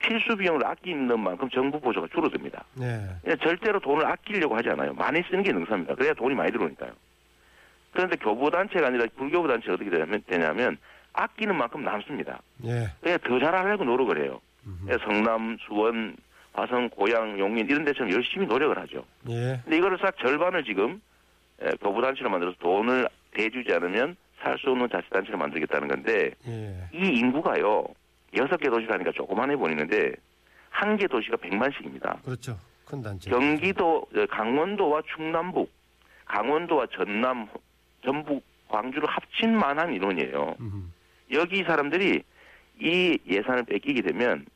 필수 0.00 0.36
비용을 0.36 0.64
아끼는 0.66 1.18
만큼 1.20 1.48
정부 1.50 1.78
보조가 1.80 2.08
줄어듭니다. 2.12 2.64
예. 2.80 3.36
절대로 3.36 3.78
돈을 3.80 4.04
아끼려고 4.06 4.56
하지 4.56 4.68
않아요. 4.70 4.92
많이 4.94 5.22
쓰는 5.30 5.42
게 5.42 5.52
능사입니다. 5.52 5.94
그래야 5.94 6.12
돈이 6.14 6.34
많이 6.34 6.50
들어오니까요. 6.50 6.90
그런데 7.92 8.16
교부단체가 8.16 8.86
아니라 8.88 9.04
불교부 9.16 9.48
단체가 9.48 9.74
어떻게 9.74 9.90
되냐면, 9.90 10.22
되냐면 10.26 10.78
아끼는 11.12 11.56
만큼 11.56 11.82
남습니다. 11.82 12.40
예. 12.64 12.88
그래야 13.00 13.18
더 13.18 13.38
잘하려고 13.38 13.84
노력을 13.84 14.22
해요. 14.22 14.40
음. 14.66 14.78
그래서 14.86 15.02
성남, 15.04 15.56
수원, 15.66 16.16
화성, 16.52 16.88
고양, 16.90 17.38
용인 17.38 17.66
이런 17.68 17.84
데처럼 17.84 18.12
열심히 18.12 18.46
노력을 18.46 18.76
하죠. 18.78 19.04
예. 19.28 19.60
근데 19.64 19.76
이거를 19.78 19.98
싹 20.00 20.16
절반을 20.18 20.64
지금 20.64 21.00
에, 21.60 21.70
교부단체로 21.80 22.30
만들어서 22.30 22.56
돈을 22.60 23.08
대주지 23.32 23.72
않으면 23.72 24.16
살 24.42 24.56
수 24.58 24.70
없는 24.70 24.88
자치단체를 24.90 25.36
만들겠다는 25.38 25.88
건데 25.88 26.30
예. 26.46 26.88
이 26.94 27.08
인구가요 27.18 27.84
여섯 28.36 28.56
개 28.56 28.70
도시라니까 28.70 29.12
조그만해 29.12 29.56
보이는데 29.56 30.12
한 30.70 30.96
개 30.96 31.06
도시가 31.06 31.36
100만씩입니다. 31.38 32.22
그렇죠. 32.22 32.56
큰 32.86 33.02
단체. 33.02 33.28
경기도 33.30 34.06
어, 34.16 34.26
강원도와 34.30 35.02
충남북, 35.14 35.70
강원도와 36.26 36.86
전남, 36.96 37.48
전북, 38.04 38.44
광주를 38.68 39.08
합친 39.08 39.56
만한 39.56 39.92
인원이에요. 39.92 40.56
음. 40.60 40.92
여기 41.32 41.62
사람들이 41.64 42.22
이 42.80 43.18
예산을 43.28 43.64
뺏기게 43.64 44.02
되면 44.02 44.46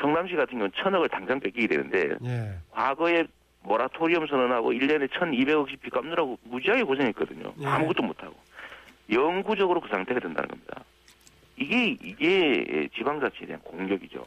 성남시 0.00 0.34
같은 0.34 0.52
경우는 0.58 0.72
천억을 0.76 1.08
당장 1.08 1.38
뺏기게 1.40 1.68
되는데 1.68 2.16
예. 2.24 2.54
과거에 2.72 3.24
모라토리엄 3.62 4.26
선언하고 4.26 4.72
1년에 4.72 5.08
1200억씩 5.10 5.80
빚 5.80 5.90
갚느라고 5.90 6.38
무지하게 6.44 6.82
고생했거든요. 6.82 7.52
예. 7.60 7.66
아무것도 7.66 8.02
못하고. 8.02 8.34
영구적으로 9.10 9.80
그 9.80 9.88
상태가 9.88 10.18
된다는 10.20 10.48
겁니다. 10.48 10.82
이게, 11.56 11.96
이게 12.02 12.88
지방자치에 12.96 13.46
대한 13.46 13.60
공격이죠. 13.62 14.24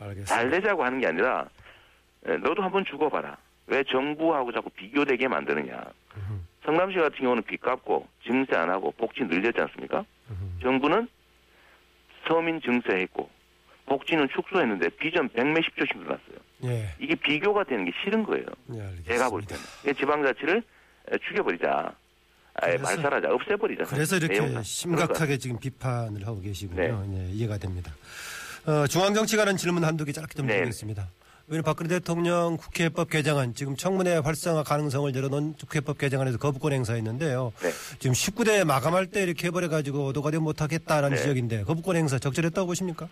알겠습니다. 0.00 0.26
잘 0.26 0.50
되자고 0.50 0.84
하는 0.84 1.00
게 1.00 1.08
아니라 1.08 1.48
에, 2.26 2.36
너도 2.36 2.62
한번 2.62 2.84
죽어봐라. 2.84 3.36
왜 3.66 3.82
정부하고 3.84 4.52
자꾸 4.52 4.70
비교되게 4.70 5.26
만드느냐. 5.28 5.82
음. 6.16 6.27
성남시 6.68 6.98
같은 6.98 7.16
경우는 7.20 7.42
빚 7.44 7.62
갚고 7.62 8.06
증세 8.26 8.54
안 8.54 8.68
하고 8.68 8.92
복지 8.92 9.22
늘렸지 9.22 9.58
않습니까? 9.58 10.04
음. 10.28 10.58
정부는 10.62 11.08
서민 12.28 12.60
증세했고 12.60 13.26
복지는 13.86 14.28
축소했는데 14.28 14.90
비전 15.00 15.30
100몇십 15.30 15.64
조씩 15.78 15.96
늘어났어요. 15.96 16.36
예. 16.64 16.94
이게 17.00 17.14
비교가 17.14 17.64
되는 17.64 17.86
게 17.86 17.92
싫은 18.04 18.22
거예요. 18.24 18.44
예. 18.74 19.02
제가 19.06 19.30
볼 19.30 19.40
때는. 19.44 19.62
이 19.88 19.94
지방자치를 19.94 20.62
에, 21.12 21.18
죽여버리자. 21.26 21.90
아예 22.60 22.76
말살하자. 22.76 23.32
없애버리자. 23.32 23.84
그래서 23.84 24.16
이렇게 24.16 24.34
내용상. 24.40 24.62
심각하게 24.62 25.38
지금 25.38 25.58
비판을 25.58 26.26
하고 26.26 26.40
계시군요. 26.42 27.02
예, 27.14 27.30
이해가 27.30 27.56
됩니다. 27.56 27.94
어, 28.66 28.86
중앙정치 28.86 29.38
관한 29.38 29.56
질문 29.56 29.84
한두 29.84 30.04
개 30.04 30.12
짧게 30.12 30.34
좀 30.34 30.46
네. 30.48 30.56
드리겠습니다. 30.56 31.08
왜냐면 31.50 31.64
박근혜 31.64 31.88
대통령 31.88 32.58
국회법 32.58 33.08
개정안 33.08 33.54
지금 33.54 33.74
청문회 33.74 34.18
활성화 34.18 34.64
가능성을 34.64 35.14
열어놓은 35.14 35.54
국회법 35.54 35.96
개정안에서 35.96 36.36
거부권 36.38 36.74
행사했는데요. 36.74 37.52
네. 37.62 37.70
지금 37.98 38.12
지금 38.12 38.12
19대 38.12 38.66
마감할 38.66 39.06
때 39.06 39.22
이렇게 39.22 39.46
해버려가지고 39.46 40.08
오도가리 40.08 40.38
못하겠다라는 40.38 41.16
네. 41.16 41.16
지적인데 41.16 41.64
거부권 41.64 41.96
행사 41.96 42.18
적절했다고 42.18 42.66
보십니까? 42.66 43.08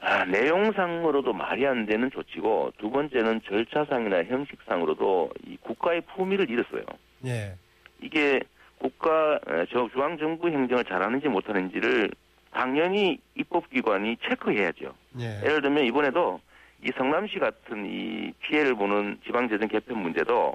아, 0.00 0.24
내용상으로도 0.24 1.34
말이 1.34 1.66
안 1.66 1.84
되는 1.84 2.10
조치고 2.10 2.72
두 2.78 2.90
번째는 2.90 3.42
절차상이나 3.46 4.24
형식상으로도 4.24 5.30
이 5.46 5.56
국가의 5.60 6.00
품위를 6.14 6.50
잃었어요. 6.50 6.84
예. 7.26 7.56
이게 8.00 8.40
국가 8.78 9.34
에, 9.48 9.66
저 9.70 9.88
중앙 9.92 10.16
정부 10.16 10.48
행정을 10.48 10.84
잘하는지 10.84 11.28
못하는지를 11.28 12.10
당연히 12.52 13.18
입법기관이 13.34 14.16
체크해야죠. 14.26 14.94
예. 15.20 15.40
예를 15.44 15.60
들면 15.60 15.84
이번에도 15.84 16.40
이 16.84 16.90
성남시 16.96 17.38
같은 17.38 17.86
이 17.86 18.32
피해를 18.40 18.74
보는 18.74 19.18
지방재정 19.24 19.68
개편 19.68 19.98
문제도 19.98 20.54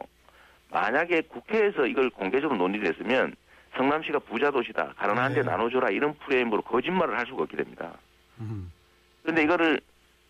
만약에 0.70 1.22
국회에서 1.22 1.86
이걸 1.88 2.10
공개적으로 2.10 2.58
논의를 2.58 2.88
했으면 2.88 3.36
성남시가 3.76 4.20
부자 4.20 4.52
도시다. 4.52 4.94
가로나 4.98 5.24
한대 5.24 5.42
네. 5.42 5.50
나눠줘라. 5.50 5.90
이런 5.90 6.14
프레임으로 6.20 6.62
거짓말을 6.62 7.18
할 7.18 7.26
수가 7.26 7.44
없게 7.44 7.58
됩니다. 7.58 7.94
음. 8.40 8.72
근데 9.24 9.44
이거를 9.44 9.80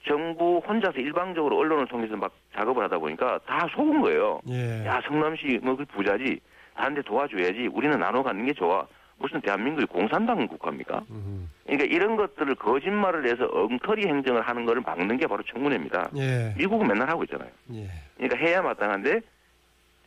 정부 0.07 0.62
혼자서 0.67 1.00
일방적으로 1.00 1.57
언론을 1.57 1.88
통해서 1.88 2.15
막 2.15 2.31
작업을 2.55 2.83
하다 2.83 2.98
보니까 2.98 3.39
다 3.45 3.67
속은 3.75 4.01
거예요. 4.01 4.41
예. 4.50 4.86
야, 4.86 5.01
성남시 5.07 5.60
뭐 5.62 5.75
그 5.75 5.86
부자지. 5.86 6.39
다른 6.75 6.95
데 6.95 7.01
도와줘야지. 7.01 7.69
우리는 7.71 8.00
나눠 8.00 8.24
갖는 8.24 8.45
게 8.45 8.53
좋아. 8.53 8.86
무슨 9.22 9.40
대한민국이 9.42 9.86
공산당 9.86 10.48
국가입니까? 10.48 11.04
음. 11.12 11.50
그러니까 11.66 11.86
이런 11.86 12.16
것들을 12.16 12.56
거짓말을 12.56 13.28
해서 13.32 13.48
엉터리 13.54 14.08
행정을 14.08 14.42
하는 14.42 14.66
것을 14.66 14.82
막는 14.82 15.18
게 15.18 15.28
바로 15.28 15.44
청문회입니다. 15.44 16.10
예. 16.18 16.54
미국은 16.58 16.88
맨날 16.88 17.10
하고 17.10 17.24
있잖아요. 17.24 17.50
예. 17.74 17.88
그러니까 18.18 18.38
해야 18.40 18.62
마땅한데 18.62 19.22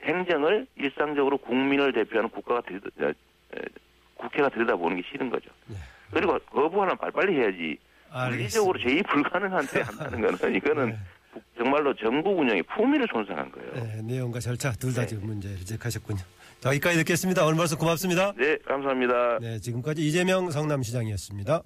행정을 0.03 0.67
일상적으로 0.77 1.39
국민을 1.39 1.93
대표하는 1.93 2.29
국가가 2.29 2.61
들여다, 2.63 2.89
에, 3.01 3.09
에, 3.09 3.63
국회가 4.17 4.49
들여다보는 4.49 4.97
게 4.97 5.03
싫은 5.11 5.31
거죠. 5.31 5.51
예. 5.71 5.77
그리고 6.11 6.39
거부하면 6.51 6.97
빨리빨리 6.99 7.37
해야지. 7.39 7.79
물리적으로 8.31 8.79
제의 8.79 9.03
불가능한데 9.03 9.81
한다는 9.83 10.21
거는 10.21 10.55
이거는 10.55 10.91
네. 10.91 10.99
정말로 11.57 11.93
정부 11.95 12.31
운영의 12.31 12.63
품위를 12.63 13.09
손상한 13.11 13.51
거예요. 13.51 13.73
네, 13.75 14.03
내용과 14.03 14.39
절차 14.39 14.71
둘다 14.73 15.01
네. 15.01 15.07
지금 15.09 15.27
문제를 15.27 15.57
지적하셨군요. 15.57 16.21
자, 16.65 16.71
여기까지 16.71 16.97
듣겠습니다. 16.97 17.45
오늘 17.45 17.57
말씀 17.59 17.77
고맙습니다. 17.77 18.33
네, 18.39 18.57
감사합니다. 18.67 19.39
네, 19.39 19.59
지금까지 19.61 20.01
이재명 20.01 20.51
성남시장이었습니다. 20.51 21.63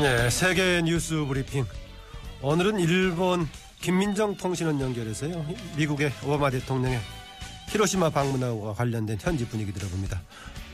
네, 0.00 0.30
세계 0.30 0.80
뉴스 0.80 1.26
브리핑. 1.26 1.66
오늘은 2.40 2.80
일본 2.80 3.46
김민정 3.82 4.38
통신원 4.38 4.80
연결해서요. 4.80 5.44
미국의 5.76 6.12
오바마 6.24 6.48
대통령의 6.48 6.98
히로시마 7.68 8.08
방문하고 8.08 8.72
관련된 8.72 9.18
현지 9.20 9.46
분위기 9.46 9.70
들어봅니다. 9.70 10.18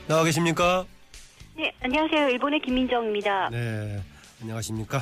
나와 0.07 0.23
계십니까? 0.23 0.85
네, 1.57 1.71
안녕하세요. 1.81 2.27
일본의 2.31 2.59
김민정입니다. 2.59 3.49
네, 3.49 4.01
안녕하십니까? 4.41 4.99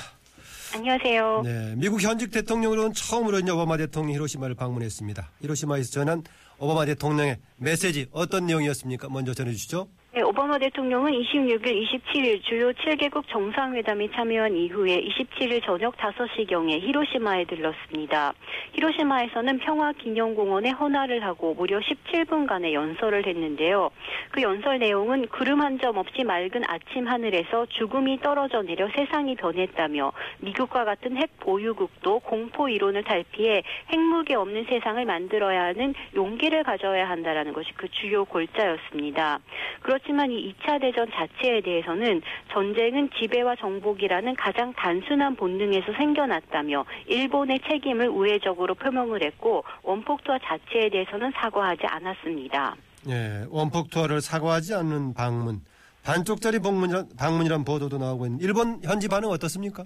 안녕하세요. 0.76 1.42
네, 1.44 1.74
미국 1.78 2.00
현직 2.00 2.30
대통령으로는 2.30 2.94
처음으로 2.94 3.38
오바마 3.38 3.78
대통령이 3.78 4.14
히로시마를 4.14 4.54
방문했습니다. 4.54 5.32
히로시마에서 5.42 5.90
전한 5.90 6.24
오바마 6.60 6.86
대통령의 6.86 7.40
메시지 7.58 8.06
어떤 8.12 8.46
내용이었습니까? 8.46 9.10
먼저 9.10 9.34
전해주시죠. 9.34 9.88
네, 10.16 10.22
오바마 10.22 10.60
대통령은 10.60 11.12
26일, 11.12 11.88
27일 11.88 12.44
주요 12.44 12.72
7개국 12.72 13.24
정상회담에 13.30 14.12
참여한 14.12 14.56
이후에 14.56 15.02
27일 15.02 15.66
저녁 15.66 15.98
5시경에 15.98 16.82
히로시마에 16.82 17.46
들렀습니다. 17.46 18.32
히로시마에서는 18.74 19.58
평화기념공원에 19.58 20.70
헌화를 20.70 21.24
하고 21.26 21.56
무려 21.56 21.80
17분간의 21.80 22.74
연설을 22.74 23.26
했는데요. 23.26 23.90
그 24.30 24.44
연설 24.44 24.78
내용은 24.78 25.28
구름 25.30 25.62
한 25.62 25.80
점 25.80 25.98
없이 25.98 26.24
맑은 26.24 26.62
아침 26.68 27.08
하늘에서 27.08 27.66
죽음이 27.66 28.20
떨어져 28.22 28.62
내려 28.62 28.88
세상이 28.96 29.36
변했다며 29.36 30.12
미국과 30.42 30.86
같은 30.86 31.18
핵 31.18 31.40
보유국도 31.40 32.20
공포 32.20 32.70
이론을 32.70 33.04
탈피해 33.04 33.64
핵무기 33.92 34.36
없는 34.36 34.66
세상을 34.70 35.04
만들어야 35.04 35.64
하는 35.64 35.96
용기를 36.16 36.62
가져야 36.64 37.10
한다라는 37.10 37.54
것이 37.54 37.72
그 37.76 37.90
주요 37.90 38.26
골자였습니다. 38.26 39.40
그렇 39.82 40.03
지만 40.06 40.32
이 40.32 40.54
2차 40.54 40.82
대전 40.82 41.08
자체에 41.12 41.62
대해서는 41.62 42.22
전쟁은 42.52 43.10
지배와 43.20 43.56
정복이라는 43.56 44.36
가장 44.36 44.74
단순한 44.74 45.36
본능에서 45.36 45.94
생겨났다며 45.98 46.86
일본의 47.08 47.60
책임을 47.70 48.10
우회적으로 48.10 48.76
표명을 48.76 49.24
했고 49.24 49.64
원폭투하 49.84 50.40
자체에 50.40 50.90
대해서는 50.90 51.32
사과하지 51.36 51.84
않았습니다. 51.86 52.76
예, 53.10 53.46
원폭 53.50 53.90
투하를 53.90 54.22
사과하지 54.22 54.74
않는 54.76 55.14
방문, 55.14 55.62
반쪽짜리 56.04 56.60
방문이란 56.60 57.64
보도도 57.66 57.98
나오고 57.98 58.26
있는 58.26 58.40
일본 58.42 58.80
현지 58.84 59.08
반응 59.08 59.30
어떻습니까? 59.30 59.84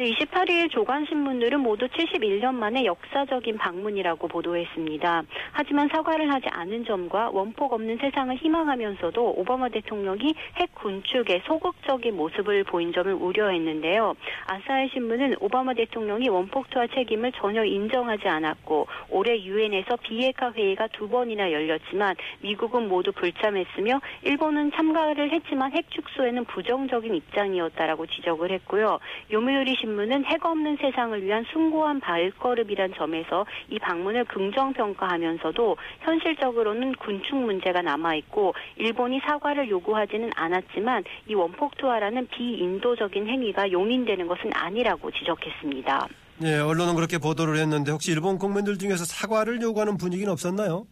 네, 0.00 0.12
28일 0.12 0.70
조간신문들은 0.70 1.60
모두 1.60 1.86
71년 1.86 2.54
만에 2.54 2.86
역사적인 2.86 3.58
방문이라고 3.58 4.28
보도했습니다. 4.28 5.24
하지만 5.52 5.90
사과를 5.92 6.32
하지 6.32 6.46
않은 6.48 6.86
점과 6.86 7.28
원폭 7.28 7.74
없는 7.74 7.98
세상을 7.98 8.34
희망하면서도 8.34 9.34
오바마 9.36 9.68
대통령이 9.68 10.34
핵 10.56 10.74
군축에 10.74 11.42
소극적인 11.44 12.16
모습을 12.16 12.64
보인 12.64 12.94
점을 12.94 13.12
우려했는데요. 13.12 14.14
아사히 14.46 14.88
신문은 14.88 15.34
오바마 15.38 15.74
대통령이 15.74 16.30
원폭 16.30 16.70
투하 16.70 16.86
책임을 16.86 17.32
전혀 17.32 17.62
인정하지 17.62 18.26
않았고 18.26 18.86
올해 19.10 19.38
유엔에서 19.38 19.96
비핵화 19.96 20.50
회의가 20.52 20.86
두 20.94 21.10
번이나 21.10 21.52
열렸지만 21.52 22.16
미국은 22.40 22.88
모두 22.88 23.12
불참했으며 23.12 24.00
일본은 24.22 24.72
참가를 24.72 25.30
했지만 25.30 25.72
핵 25.72 25.90
축소에는 25.90 26.46
부정적인 26.46 27.14
입장이었다라고 27.14 28.06
지적을 28.06 28.50
했고요. 28.52 28.98
요미우리 29.30 29.76
신문 29.78 29.89
은 29.98 30.24
핵 30.24 30.44
없는 30.44 30.76
세상을 30.80 31.22
위한 31.24 31.44
숭고한 31.52 32.00
발걸음이란 32.00 32.94
점에서 32.96 33.46
이 33.68 33.78
방문을 33.78 34.24
긍정 34.26 34.72
평가하면서도 34.72 35.76
현실적으로는 36.00 36.94
군축 36.96 37.36
문제가 37.36 37.82
남아 37.82 38.14
있고 38.16 38.54
일본이 38.76 39.20
사과를 39.20 39.68
요구하지는 39.70 40.30
않았지만 40.34 41.04
이 41.28 41.34
원폭 41.34 41.76
투하라는 41.78 42.28
비인도적인 42.28 43.26
행위가 43.26 43.72
용인되는 43.72 44.26
것은 44.26 44.50
아니라고 44.54 45.10
지적했습니다. 45.10 46.08
예, 46.42 46.58
언론은 46.58 46.94
그렇게 46.94 47.18
보도를 47.18 47.56
했는데 47.56 47.92
혹시 47.92 48.12
일본 48.12 48.38
국민들 48.38 48.78
중에서 48.78 49.04
사과를 49.04 49.60
요구하는 49.60 49.96
분위기는 49.96 50.32
없었나요? 50.32 50.86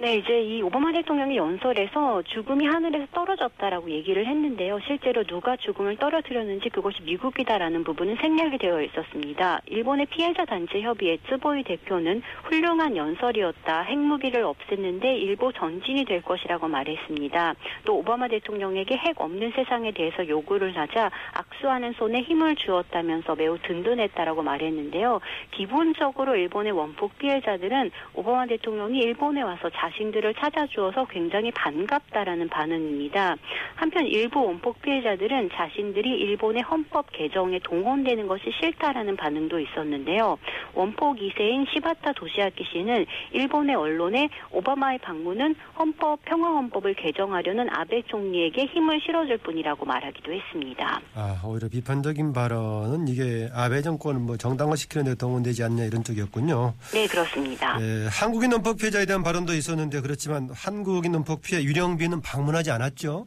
네, 0.00 0.14
이제 0.14 0.42
이 0.42 0.62
오바마 0.62 0.92
대통령이 0.92 1.36
연설에서 1.36 2.22
죽음이 2.22 2.64
하늘에서 2.64 3.06
떨어졌다라고 3.12 3.90
얘기를 3.90 4.24
했는데요. 4.28 4.78
실제로 4.86 5.24
누가 5.24 5.56
죽음을 5.56 5.96
떨어뜨렸는지 5.96 6.68
그것이 6.68 7.02
미국이다라는 7.02 7.82
부분은 7.82 8.14
생략이 8.20 8.58
되어 8.58 8.80
있었습니다. 8.80 9.60
일본의 9.66 10.06
피해자 10.06 10.44
단체 10.44 10.82
협의회 10.82 11.16
쯔보이 11.28 11.64
대표는 11.64 12.22
훌륭한 12.44 12.96
연설이었다. 12.96 13.82
핵무기를 13.82 14.44
없앴는데 14.44 15.20
일보 15.20 15.50
전진이 15.50 16.04
될 16.04 16.22
것이라고 16.22 16.68
말했습니다. 16.68 17.56
또 17.84 17.96
오바마 17.96 18.28
대통령에게 18.28 18.96
핵 18.98 19.20
없는 19.20 19.50
세상에 19.56 19.90
대해서 19.90 20.28
요구를 20.28 20.78
하자 20.78 21.10
악수하는 21.32 21.94
손에 21.94 22.20
힘을 22.20 22.54
주었다면서 22.54 23.34
매우 23.34 23.58
든든했다라고 23.58 24.44
말했는데요. 24.44 25.18
기본적으로 25.50 26.36
일본의 26.36 26.70
원폭 26.70 27.18
피해자들은 27.18 27.90
오바마 28.14 28.46
대통령이 28.46 29.00
일본에 29.00 29.42
와서 29.42 29.68
자신들을 29.88 30.34
찾아주어서 30.34 31.06
굉장히 31.06 31.50
반갑다라는 31.52 32.48
반응입니다. 32.48 33.36
한편 33.74 34.06
일부 34.06 34.44
원폭 34.44 34.82
피해자들은 34.82 35.50
자신들이 35.52 36.10
일본의 36.10 36.62
헌법 36.62 37.10
개정에 37.12 37.58
동원되는 37.60 38.26
것이 38.26 38.44
싫다라는 38.60 39.16
반응도 39.16 39.58
있었는데요. 39.60 40.38
원폭 40.74 41.16
2세인 41.16 41.66
시바타 41.72 42.12
도시아키 42.12 42.64
씨는 42.72 43.06
일본의 43.32 43.76
언론에 43.76 44.28
오바마의 44.50 44.98
방문은 44.98 45.54
헌법 45.78 46.24
평화 46.24 46.48
헌법을 46.48 46.94
개정하려는 46.94 47.68
아베 47.70 48.02
총리에게 48.02 48.66
힘을 48.66 49.00
실어줄 49.00 49.38
뿐이라고 49.38 49.84
말하기도 49.86 50.32
했습니다. 50.32 51.00
아, 51.14 51.40
오히려 51.44 51.68
비판적인 51.68 52.32
발언은 52.32 53.08
이게 53.08 53.48
아베 53.54 53.80
정권을 53.82 54.20
뭐 54.20 54.36
정당화시키는 54.36 55.06
데 55.06 55.14
동원되지 55.14 55.62
않냐 55.64 55.84
이런 55.84 56.04
쪽이었군요. 56.04 56.74
네, 56.92 57.06
그렇습니다. 57.06 57.78
예, 57.80 58.06
한국인 58.10 58.52
원폭 58.52 58.78
피해자에 58.78 59.06
대한 59.06 59.22
발언도 59.22 59.54
있었는데 59.54 59.77
그렇지만 60.02 60.50
한국인 60.52 61.14
원폭 61.14 61.42
피해 61.42 61.62
유령비는 61.62 62.20
방문하지 62.20 62.70
않았죠. 62.70 63.26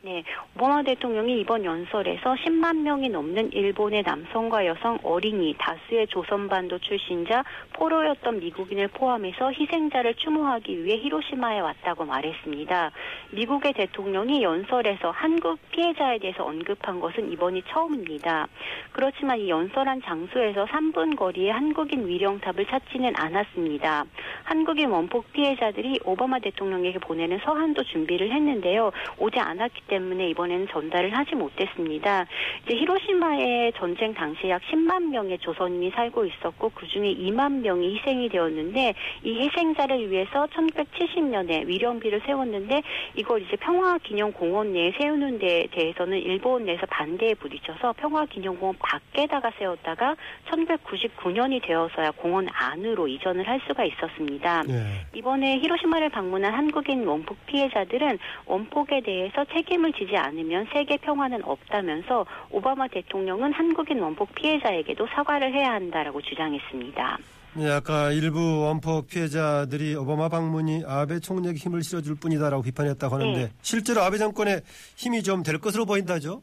네, 0.00 0.22
오바마 0.54 0.84
대통령이 0.84 1.40
이번 1.40 1.64
연설에서 1.64 2.34
10만 2.34 2.82
명이 2.82 3.08
넘는 3.08 3.52
일본의 3.52 4.04
남성과 4.04 4.64
여성, 4.64 4.96
어린이, 5.02 5.56
다수의 5.58 6.06
조선반도 6.06 6.78
출신자, 6.78 7.42
포로였던 7.72 8.38
미국인을 8.38 8.86
포함해서 8.88 9.50
희생자를 9.50 10.14
추모하기 10.14 10.84
위해 10.84 10.98
히로시마에 10.98 11.58
왔다고 11.58 12.04
말했습니다. 12.04 12.92
미국의 13.32 13.72
대통령이 13.72 14.40
연설에서 14.44 15.10
한국 15.10 15.58
피해자에 15.72 16.18
대해서 16.18 16.44
언급한 16.44 17.00
것은 17.00 17.32
이번이 17.32 17.64
처음입니다. 17.66 18.46
그렇지만 18.92 19.40
이 19.40 19.50
연설한 19.50 20.02
장소에서 20.02 20.66
3분 20.66 21.16
거리에 21.16 21.50
한국인 21.50 22.06
위령탑을 22.06 22.66
찾지는 22.66 23.14
않았습니다. 23.16 24.04
한국인 24.44 24.90
원폭 24.90 25.32
피해자들이 25.32 25.98
오바마 26.04 26.38
대통령에게 26.38 27.00
보내는 27.00 27.40
서한도 27.44 27.82
준비를 27.82 28.30
했는데요. 28.30 28.92
오지 29.18 29.40
않았기 29.40 29.87
때문에 29.88 30.28
이번에는 30.30 30.68
전달을 30.68 31.16
하지 31.16 31.34
못했습니다. 31.34 32.26
이제 32.64 32.76
히로시마의 32.76 33.72
전쟁 33.76 34.14
당시 34.14 34.48
약 34.48 34.62
10만 34.70 35.10
명의 35.10 35.38
조선인이 35.38 35.90
살고 35.90 36.24
있었고 36.26 36.70
그 36.74 36.86
중에 36.86 37.14
2만 37.14 37.60
명이 37.60 37.96
희생이 37.96 38.28
되었는데 38.28 38.94
이 39.24 39.40
희생자를 39.40 40.10
위해서 40.10 40.46
1970년에 40.46 41.66
위령비를 41.66 42.20
세웠는데 42.26 42.82
이걸 43.14 43.42
이제 43.42 43.56
평화기념공원 43.56 44.72
내에 44.72 44.92
세우는 44.98 45.38
데 45.38 45.66
대해서는 45.72 46.18
일본 46.18 46.66
내에서 46.66 46.86
반대에 46.86 47.34
부딪혀서 47.34 47.94
평화기념공원 47.94 48.76
밖에다가 48.78 49.50
세웠다가 49.58 50.16
1999년이 50.50 51.62
되어서야 51.66 52.12
공원 52.12 52.48
안으로 52.52 53.08
이전을 53.08 53.48
할 53.48 53.60
수가 53.66 53.84
있었습니다. 53.84 54.62
예. 54.68 55.18
이번에 55.18 55.58
히로시마를 55.58 56.10
방문한 56.10 56.52
한국인 56.52 57.06
원폭 57.06 57.36
피해자들은 57.46 58.18
원폭에 58.46 59.00
대해서 59.00 59.44
책임 59.46 59.77
책임을 59.78 59.92
지지 59.92 60.16
않으면 60.16 60.66
세계 60.72 60.96
평화는 60.98 61.44
없다면서 61.44 62.26
오바마 62.50 62.88
대통령은 62.88 63.52
한국인 63.52 64.00
원폭 64.00 64.34
피해자에게도 64.34 65.06
사과를 65.14 65.52
해야 65.54 65.72
한다라고 65.72 66.20
주장했습니다. 66.22 67.18
네, 67.54 67.70
아까 67.70 68.10
일부 68.12 68.60
원폭 68.64 69.08
피해자들이 69.08 69.94
오바마 69.96 70.28
방문이 70.28 70.82
아베 70.86 71.18
총리에게 71.20 71.58
힘을 71.58 71.82
실어줄 71.82 72.16
뿐이다라고 72.16 72.62
비판했다고 72.62 73.14
하는데 73.14 73.38
네. 73.44 73.48
실제로 73.62 74.02
아베 74.02 74.18
정권에 74.18 74.60
힘이 74.96 75.22
좀 75.22 75.42
될 75.42 75.58
것으로 75.58 75.86
보인다죠? 75.86 76.42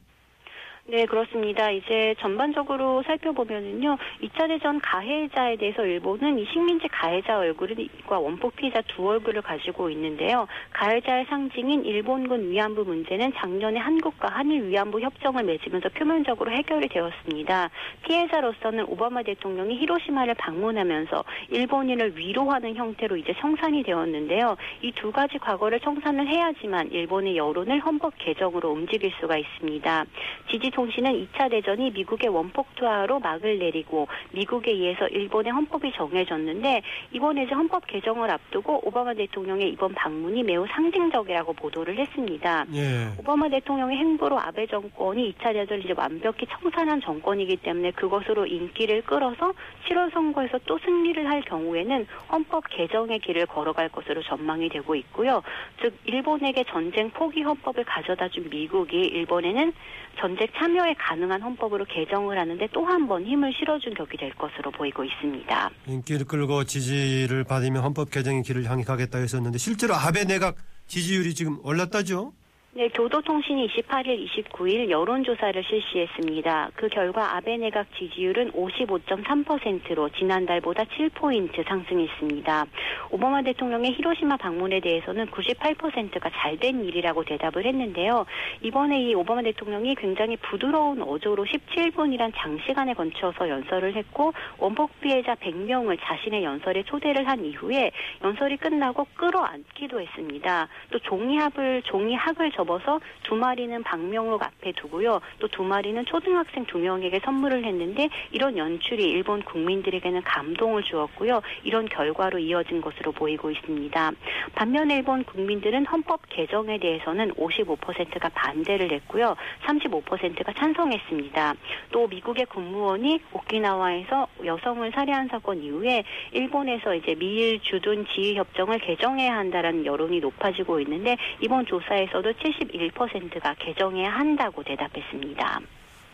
네, 0.88 1.08
그렇습니다. 1.08 1.72
이제 1.72 2.14
전반적으로 2.20 3.02
살펴보면은요, 3.08 3.98
2차 4.22 4.48
대전 4.48 4.80
가해자에 4.80 5.56
대해서 5.56 5.84
일본은 5.84 6.38
이 6.38 6.46
식민지 6.46 6.88
가해자 6.90 7.40
얼굴과 7.40 8.20
원폭 8.20 8.56
피해자 8.56 8.84
두 8.90 9.10
얼굴을 9.10 9.42
가지고 9.42 9.90
있는데요. 9.90 10.48
가해자의 10.74 11.26
상징인 11.26 11.86
일본군 11.86 12.52
위안부 12.52 12.84
문제는 12.84 13.34
작년에 13.34 13.80
한국과 13.80 14.28
한일 14.28 14.68
위안부 14.68 15.02
협정을 15.02 15.44
맺으면서 15.44 15.90
표면적으로 15.90 16.52
해결이 16.52 16.88
되었습니다. 16.90 17.72
피해자로서는 18.04 18.86
오바마 18.86 19.24
대통령이 19.24 19.78
히로시마를 19.80 20.36
방문하면서 20.36 21.24
일본인을 21.50 22.16
위로하는 22.16 22.76
형태로 22.76 23.18
이제 23.18 23.34
청산이 23.42 23.82
되었는데요. 23.82 24.56
이 24.84 24.92
두 24.92 25.12
가지 25.12 25.38
과거를 25.40 25.80
청산을 25.80 26.28
해야지만 26.28 26.92
일본의 26.92 27.38
여론을 27.38 27.80
헌법 27.80 28.14
개정으로 28.18 28.70
움직일 28.72 29.12
수가 29.20 29.38
있습니다. 29.38 30.06
지지 30.52 30.72
통신은 30.76 31.28
2차 31.28 31.50
대전이 31.50 31.92
미국의 31.92 32.30
원폭 32.30 32.76
투하로 32.76 33.20
막을 33.20 33.60
내리고 33.60 34.08
미국에 34.32 34.72
의해서 34.72 35.08
일본의 35.08 35.54
헌법이 35.54 35.94
정해졌는데 35.94 36.82
이번에 37.14 37.44
이제 37.46 37.54
헌법 37.54 37.88
개정을 37.88 38.30
앞두고 38.30 38.86
오바마 38.86 39.14
대통령의 39.14 39.70
이번 39.70 39.94
방문이 39.94 40.44
매우 40.44 40.68
상징적이라고 40.68 41.54
보도를 41.54 41.98
했습니다. 41.98 42.66
예. 42.74 43.08
오바마 43.18 43.48
대통령의 43.50 43.98
행보로 43.98 44.38
아베 44.38 44.68
정권이 44.68 45.34
2차 45.34 45.54
대전을 45.54 45.86
이제 45.86 45.94
완벽히 45.96 46.46
청산한 46.46 47.00
정권이기 47.00 47.56
때문에 47.58 47.92
그것으로 47.92 48.46
인기를 48.46 49.04
끌어서 49.04 49.54
7월 49.88 50.12
선거에서 50.12 50.60
또 50.66 50.78
승리를 50.80 51.26
할 51.26 51.42
경우에는 51.44 52.06
헌법 52.30 52.66
개정의 52.70 53.20
길을 53.20 53.46
걸어갈 53.46 53.88
것으로 53.88 54.22
전망이 54.24 54.68
되고 54.68 54.94
있고요. 54.96 55.42
즉 55.82 55.94
일본에게 56.04 56.66
전쟁 56.66 57.10
포기 57.12 57.44
헌법을 57.44 57.86
가져다 57.86 58.28
준 58.28 58.50
미국이 58.50 58.98
일본에는 58.98 59.72
전쟁 60.20 60.48
참 60.56 60.65
여에 60.74 60.94
가능한 60.98 61.42
헌법으로 61.42 61.84
개정을 61.86 62.38
하는데 62.40 62.66
또 62.72 62.86
한 62.86 63.08
번 63.08 63.26
힘을 63.26 63.52
실어준 63.60 63.94
격이 63.94 64.16
될 64.18 64.32
것으로 64.36 64.72
보이고 64.72 65.04
있습니다. 65.04 65.70
인기를 65.88 66.26
끌고 66.26 66.64
지지를 66.64 67.44
받으면 67.44 67.84
헌법 67.84 68.10
개정의 68.10 68.42
길을 68.44 68.64
향해 68.70 68.84
가겠다 68.84 69.18
했었는데 69.18 69.58
실제로 69.58 69.94
아베 69.96 70.24
내각 70.24 70.56
지지율이 70.88 71.34
지금 71.36 71.60
올랐다죠? 71.64 72.32
네, 72.78 72.90
교도통신이 72.90 73.70
28일, 73.70 74.28
29일 74.28 74.90
여론조사를 74.90 75.64
실시했습니다. 75.64 76.72
그 76.76 76.90
결과 76.90 77.38
아베 77.38 77.56
내각 77.56 77.88
지지율은 77.96 78.52
55.3%로 78.52 80.10
지난달보다 80.10 80.84
7포인트 80.84 81.66
상승했습니다. 81.66 82.66
오바마 83.12 83.44
대통령의 83.44 83.94
히로시마 83.94 84.36
방문에 84.36 84.82
대해서는 84.82 85.28
98%가 85.28 86.30
잘 86.32 86.58
된 86.58 86.84
일이라고 86.84 87.24
대답을 87.24 87.66
했는데요. 87.66 88.26
이번에 88.62 89.02
이 89.04 89.14
오바마 89.14 89.44
대통령이 89.44 89.96
굉장히 89.96 90.36
부드러운 90.36 91.02
어조로 91.02 91.46
17분이란 91.46 92.34
장시간에 92.36 92.94
걸쳐서 92.94 93.48
연설을 93.48 93.96
했고 93.96 94.34
원폭 94.58 95.00
피해자 95.00 95.36
100명을 95.36 95.98
자신의 96.02 96.44
연설에 96.44 96.84
초대를 96.84 97.26
한 97.28 97.46
이후에 97.46 97.92
연설이 98.22 98.58
끝나고 98.58 99.08
끌어안기도 99.16 100.02
했습니다. 100.02 100.68
또 100.92 101.00
종이학을 101.00 101.82
종이학을 101.84 102.52
접 102.52 102.65
어서 102.70 103.00
두 103.24 103.36
마리는 103.36 103.82
방명록 103.84 104.44
앞에 104.44 104.74
두고요. 104.74 105.22
또 105.40 105.48
두 105.56 105.64
마리는 105.64 106.04
초등학생 106.06 106.66
두 106.66 106.80
명에게 106.80 107.22
선물을 107.24 107.64
했는데 107.64 108.10
이런 108.32 108.58
연출이 108.58 109.06
일본 109.06 109.42
국민들에게는 109.42 110.22
감동을 110.24 110.84
주었고요. 110.84 111.42
이런 111.64 111.88
결과로 111.88 112.40
이어진 112.40 112.82
것으로 112.82 113.14
보이고 113.14 113.50
있습니다. 113.50 114.12
반면에 114.54 114.98
일본 114.98 115.24
국민들은 115.24 115.86
헌법 115.86 116.28
개정에 116.28 116.78
대해서는 116.78 117.34
55%가 117.36 118.28
반대를 118.30 118.92
했고요. 118.92 119.38
35%가 119.66 120.52
찬성했습니다. 120.54 121.54
또 121.92 122.08
미국의 122.08 122.48
국무원이 122.48 123.22
오키나와에서 123.32 124.28
여성을 124.44 124.92
살해한 124.92 125.30
사건 125.30 125.64
이후에 125.64 126.04
일본에서 126.34 126.96
이제 126.96 127.16
미일 127.16 127.62
주둔 127.62 128.06
지휘 128.14 128.36
협정을 128.36 128.80
개정해야 128.80 129.38
한다라는 129.38 129.86
여론이 129.86 130.20
높아지고 130.20 130.82
있는데 130.82 131.16
이번 131.40 131.66
조사에서도 131.66 132.34
71%가 132.60 133.56
개정해야 133.56 134.10
한다고 134.10 134.64
대답했습니다. 134.64 135.60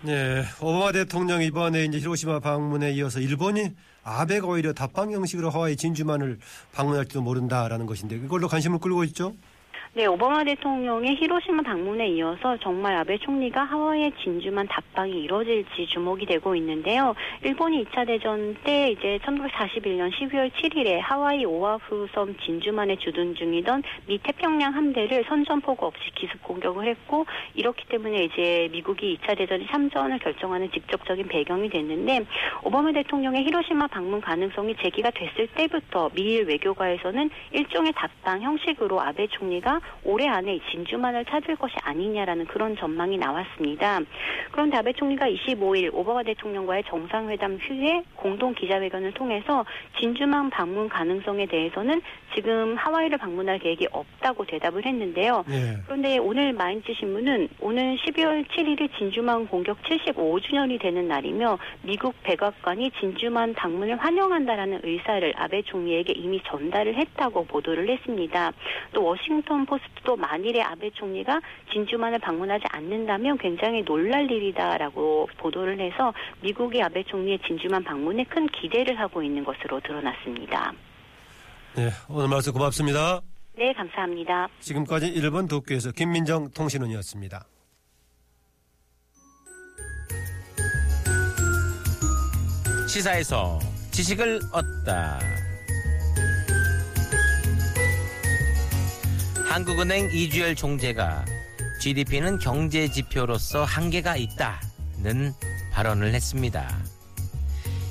네, 0.04 0.44
오바마 0.60 0.92
대통령 0.94 1.44
이번에 1.44 1.86
이제 1.86 2.00
히로시마 2.00 2.40
방문에 2.40 2.92
이어서 2.94 3.20
일본이 3.20 3.70
아베가 4.04 4.48
오히려 4.48 4.74
답방 4.74 5.12
형식으로 5.12 5.52
하와이 5.52 5.76
진주만을 5.76 6.40
방문할지도 6.74 7.22
모른다라는 7.22 7.86
것인데 7.86 8.18
그걸로 8.18 8.48
관심을 8.48 8.80
끌고 8.80 9.04
있죠? 9.06 9.34
네, 9.94 10.06
오바마 10.06 10.46
대통령의 10.46 11.18
히로시마 11.18 11.64
방문에 11.64 12.08
이어서 12.12 12.56
정말 12.62 12.96
아베 12.96 13.18
총리가 13.18 13.66
하와이의 13.66 14.14
진주만 14.24 14.66
답방이 14.70 15.12
이뤄질지 15.24 15.88
주목이 15.88 16.26
되고 16.28 16.56
있는데요. 16.56 17.14
일본이 17.44 17.84
2차 17.84 18.08
대전 18.08 18.56
때 18.64 18.92
이제 18.92 19.20
1941년 19.22 20.10
12월 20.14 20.50
7일에 20.50 21.02
하와이 21.02 21.44
오아후 21.44 22.08
섬 22.14 22.38
진주만에 22.38 22.96
주둔 23.00 23.36
중이던 23.36 23.84
미 24.08 24.18
태평양 24.20 24.74
함대를 24.74 25.26
선전포고 25.28 25.88
없이 25.88 26.10
기습 26.16 26.42
공격을 26.42 26.88
했고 26.88 27.26
이렇기 27.56 27.86
때문에 27.90 28.24
이제 28.24 28.70
미국이 28.72 29.18
2차 29.18 29.38
대전의 29.38 29.68
참전을 29.68 30.20
결정하는 30.20 30.72
직접적인 30.72 31.28
배경이 31.28 31.70
됐는데 31.70 32.26
오바마 32.64 32.94
대통령의 32.94 33.44
히로시마 33.44 33.88
방문 33.88 34.22
가능성이 34.22 34.74
제기가 34.82 35.10
됐을 35.10 35.48
때부터 35.48 36.12
미일 36.14 36.46
외교가에서는 36.46 37.30
일종의 37.52 37.92
답방 37.92 38.42
형식으로 38.42 39.02
아베 39.02 39.28
총리가 39.28 39.81
올해 40.04 40.28
안에 40.28 40.60
진주만을 40.72 41.26
찾을 41.26 41.56
것이 41.56 41.76
아니냐라는 41.84 42.46
그런 42.48 42.76
전망이 42.76 43.18
나왔습니다. 43.18 44.00
그런데 44.52 44.78
아베 44.78 44.94
총리가 44.94 45.28
25일 45.28 45.94
오바마 45.94 46.24
대통령과의 46.24 46.84
정상회담 46.88 47.60
후에 47.62 48.04
공동 48.16 48.54
기자회견을 48.54 49.14
통해서 49.14 49.66
진주만 50.00 50.50
방문 50.50 50.90
가능성에 50.90 51.46
대해서는 51.46 52.02
지금 52.36 52.76
하와이를 52.76 53.18
방문할 53.18 53.60
계획이 53.60 53.88
없다고 53.92 54.46
대답을 54.46 54.86
했는데요. 54.86 55.44
예. 55.50 55.78
그런데 55.86 56.18
오늘 56.18 56.54
마인츠 56.54 56.94
신문은 56.94 57.50
오늘 57.60 57.98
12월 57.98 58.46
7일이 58.48 58.90
진주만 58.98 59.48
공격 59.48 59.82
75주년이 59.84 60.80
되는 60.80 61.08
날이며 61.08 61.58
미국 61.84 62.16
백악관이 62.24 62.92
진주만 63.00 63.54
방문을 63.54 63.98
환영한다라는 63.98 64.82
의사를 64.84 65.34
아베 65.36 65.62
총리에게 65.64 66.14
이미 66.16 66.42
전달을 66.46 66.96
했다고 66.96 67.46
보도를 67.46 67.90
했습니다. 67.90 68.52
또 68.94 69.04
워싱턴 69.04 69.66
포스트도 69.72 70.18
만일에 70.18 70.62
아베 70.62 70.90
총리가 70.92 71.40
진주만을 71.72 72.20
방문하지 72.20 72.66
않는다면 72.70 73.38
굉장히 73.38 73.84
놀랄 73.86 74.30
일이다라고 74.30 75.30
보도를 75.38 75.80
해서 75.80 76.14
미국이 76.42 76.82
아베 76.84 77.04
총리의 77.04 77.40
진주만 77.48 77.82
방문에 77.86 78.26
큰 78.26 78.48
기대를 78.48 79.00
하고 79.00 79.24
있는 79.24 79.46
것으로 79.46 79.80
드러났습니다. 79.80 80.74
네, 81.78 81.90
오늘 82.10 82.28
말씀 82.28 82.52
고맙습니다. 82.52 83.22
네, 83.56 83.72
감사합니다. 83.72 84.50
지금까지 84.60 85.08
일본 85.08 85.48
도쿄에서 85.48 85.92
김민정 85.94 86.52
통신원이었습니다. 86.52 87.46
시사에서 92.90 93.60
지식을 93.92 94.40
얻다. 94.52 95.41
한국은행 99.52 100.10
이주열 100.14 100.56
총재가 100.56 101.26
GDP는 101.82 102.40
경제 102.40 102.90
지표로서 102.90 103.66
한계가 103.66 104.16
있다는 104.16 105.34
발언을 105.74 106.14
했습니다. 106.14 106.80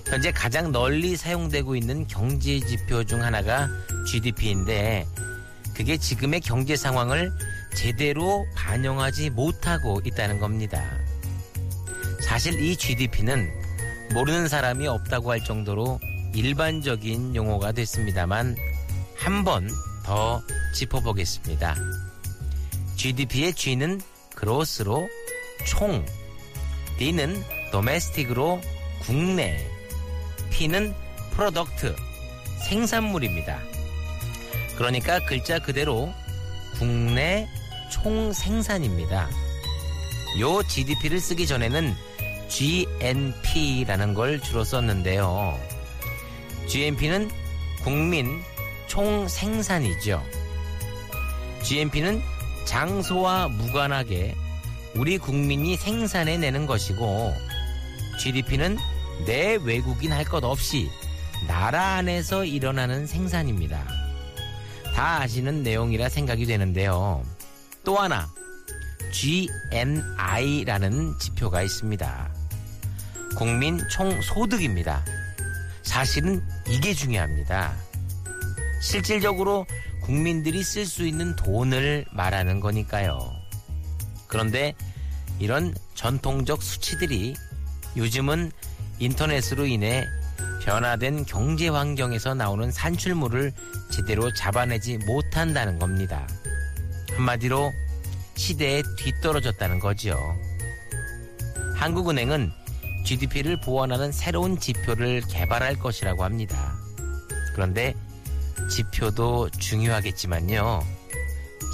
현재 0.06 0.32
가장 0.32 0.72
널리 0.72 1.16
사용되고 1.16 1.76
있는 1.76 2.06
경제 2.06 2.58
지표 2.60 3.04
중 3.04 3.22
하나가 3.22 3.68
GDP인데 4.06 5.04
그게 5.74 5.98
지금의 5.98 6.40
경제 6.40 6.76
상황을 6.76 7.30
제대로 7.76 8.46
반영하지 8.56 9.28
못하고 9.28 10.00
있다는 10.02 10.40
겁니다. 10.40 10.82
사실 12.22 12.58
이 12.58 12.74
GDP는 12.74 13.50
모르는 14.14 14.48
사람이 14.48 14.86
없다고 14.86 15.30
할 15.30 15.44
정도로 15.44 16.00
일반적인 16.34 17.36
용어가 17.36 17.72
됐습니다만 17.72 18.56
한번 19.14 19.68
더 20.10 20.42
짚어보겠습니다. 20.74 21.76
GDP의 22.96 23.54
G는 23.54 24.00
gross로 24.34 25.08
총, 25.64 26.04
D는 26.98 27.40
domestic으로 27.70 28.60
국내, 29.02 29.64
P는 30.50 30.92
product, 31.30 31.94
생산물입니다. 32.68 33.60
그러니까 34.76 35.24
글자 35.26 35.60
그대로 35.60 36.12
국내 36.80 37.48
총 37.92 38.32
생산입니다. 38.32 39.30
요 40.40 40.60
GDP를 40.64 41.20
쓰기 41.20 41.46
전에는 41.46 41.94
GNP라는 42.48 44.14
걸 44.14 44.40
주로 44.40 44.64
썼는데요. 44.64 45.56
GNP는 46.66 47.30
국민 47.84 48.42
총 48.90 49.28
생산이죠. 49.28 50.20
GNP는 51.62 52.20
장소와 52.64 53.46
무관하게 53.46 54.34
우리 54.96 55.16
국민이 55.16 55.76
생산해 55.76 56.38
내는 56.38 56.66
것이고 56.66 57.32
GDP는 58.18 58.78
내 59.26 59.54
외국인 59.62 60.12
할 60.12 60.24
것 60.24 60.42
없이 60.42 60.90
나라 61.46 61.98
안에서 61.98 62.44
일어나는 62.44 63.06
생산입니다. 63.06 63.86
다 64.96 65.20
아시는 65.20 65.62
내용이라 65.62 66.08
생각이 66.08 66.44
되는데요. 66.46 67.22
또 67.84 67.96
하나 67.96 68.28
GNI라는 69.12 71.14
지표가 71.20 71.62
있습니다. 71.62 72.28
국민 73.36 73.78
총 73.88 74.20
소득입니다. 74.20 75.04
사실은 75.84 76.42
이게 76.68 76.92
중요합니다. 76.92 77.89
실질적으로 78.80 79.66
국민들이 80.02 80.62
쓸 80.62 80.86
수 80.86 81.06
있는 81.06 81.36
돈을 81.36 82.06
말하는 82.12 82.60
거니까요. 82.60 83.32
그런데 84.26 84.74
이런 85.38 85.74
전통적 85.94 86.62
수치들이 86.62 87.34
요즘은 87.96 88.50
인터넷으로 88.98 89.66
인해 89.66 90.06
변화된 90.62 91.24
경제 91.24 91.68
환경에서 91.68 92.34
나오는 92.34 92.70
산출물을 92.70 93.52
제대로 93.90 94.32
잡아내지 94.32 94.98
못한다는 94.98 95.78
겁니다. 95.78 96.26
한마디로 97.14 97.72
시대에 98.36 98.82
뒤떨어졌다는 98.98 99.80
거죠. 99.80 100.16
한국은행은 101.76 102.52
GDP를 103.04 103.60
보완하는 103.60 104.12
새로운 104.12 104.58
지표를 104.58 105.22
개발할 105.28 105.78
것이라고 105.78 106.24
합니다. 106.24 106.74
그런데 107.54 107.94
지표도 108.70 109.50
중요하겠지만요. 109.50 110.80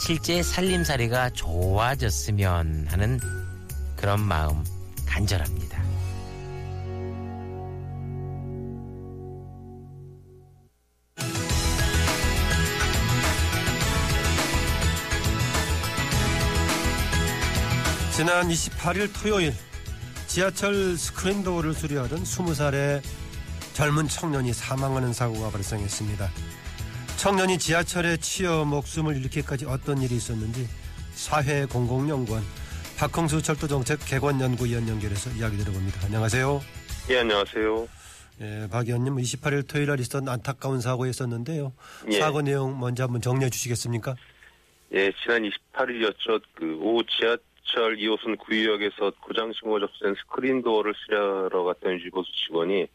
실제 0.01 0.43
살림살이가 0.43 1.31
좋아졌으면 1.31 2.87
하는 2.89 3.21
그런 3.97 4.21
마음 4.21 4.65
간절합니다. 5.07 5.85
지난 18.17 18.49
28일 18.49 19.11
토요일 19.13 19.55
지하철 20.27 20.97
스크린도어를 20.97 21.75
수리하던 21.75 22.23
20살의 22.25 23.03
젊은 23.75 24.09
청년이 24.09 24.55
사망하는 24.55 25.13
사고가 25.13 25.51
발생했습니다. 25.51 26.31
청년이 27.17 27.59
지하철에 27.59 28.17
치여 28.19 28.65
목숨을 28.65 29.17
잃기까지 29.17 29.65
어떤 29.67 29.99
일이 30.03 30.17
있었는지 30.17 30.67
사회공공연구원 31.13 32.43
박홍수 32.99 33.43
철도정책 33.43 34.01
개관연구위원 34.07 34.89
연결해서 34.89 35.31
이야기 35.31 35.57
들어봅니다. 35.57 36.07
안녕하세요. 36.07 36.61
예, 37.11 37.19
안녕하세요. 37.19 37.89
예, 38.43 38.69
박 38.71 38.87
의원님 38.87 39.17
28일 39.17 39.67
토요일 39.69 39.89
날 39.89 40.01
있었던 40.01 40.29
안타까운 40.29 40.81
사고가 40.81 41.09
있었는데요. 41.09 41.73
예. 42.11 42.19
사고 42.21 42.43
내용 42.43 42.79
먼저 42.79 43.05
한번 43.05 43.21
정리해 43.21 43.49
주시겠습니까? 43.51 44.15
예, 44.93 45.11
지난 45.23 45.43
28일이었죠. 45.75 46.43
그 46.55 46.79
오후 46.81 47.03
지하철 47.19 47.97
2호선 47.97 48.39
구의역에서 48.39 49.13
고장 49.23 49.53
신고 49.59 49.81
접수된 49.81 50.15
스크린 50.15 50.63
도어를 50.63 50.95
수리하러 50.95 51.65
갔던 51.65 51.95
유지보수 51.95 52.31
직원이 52.47 52.87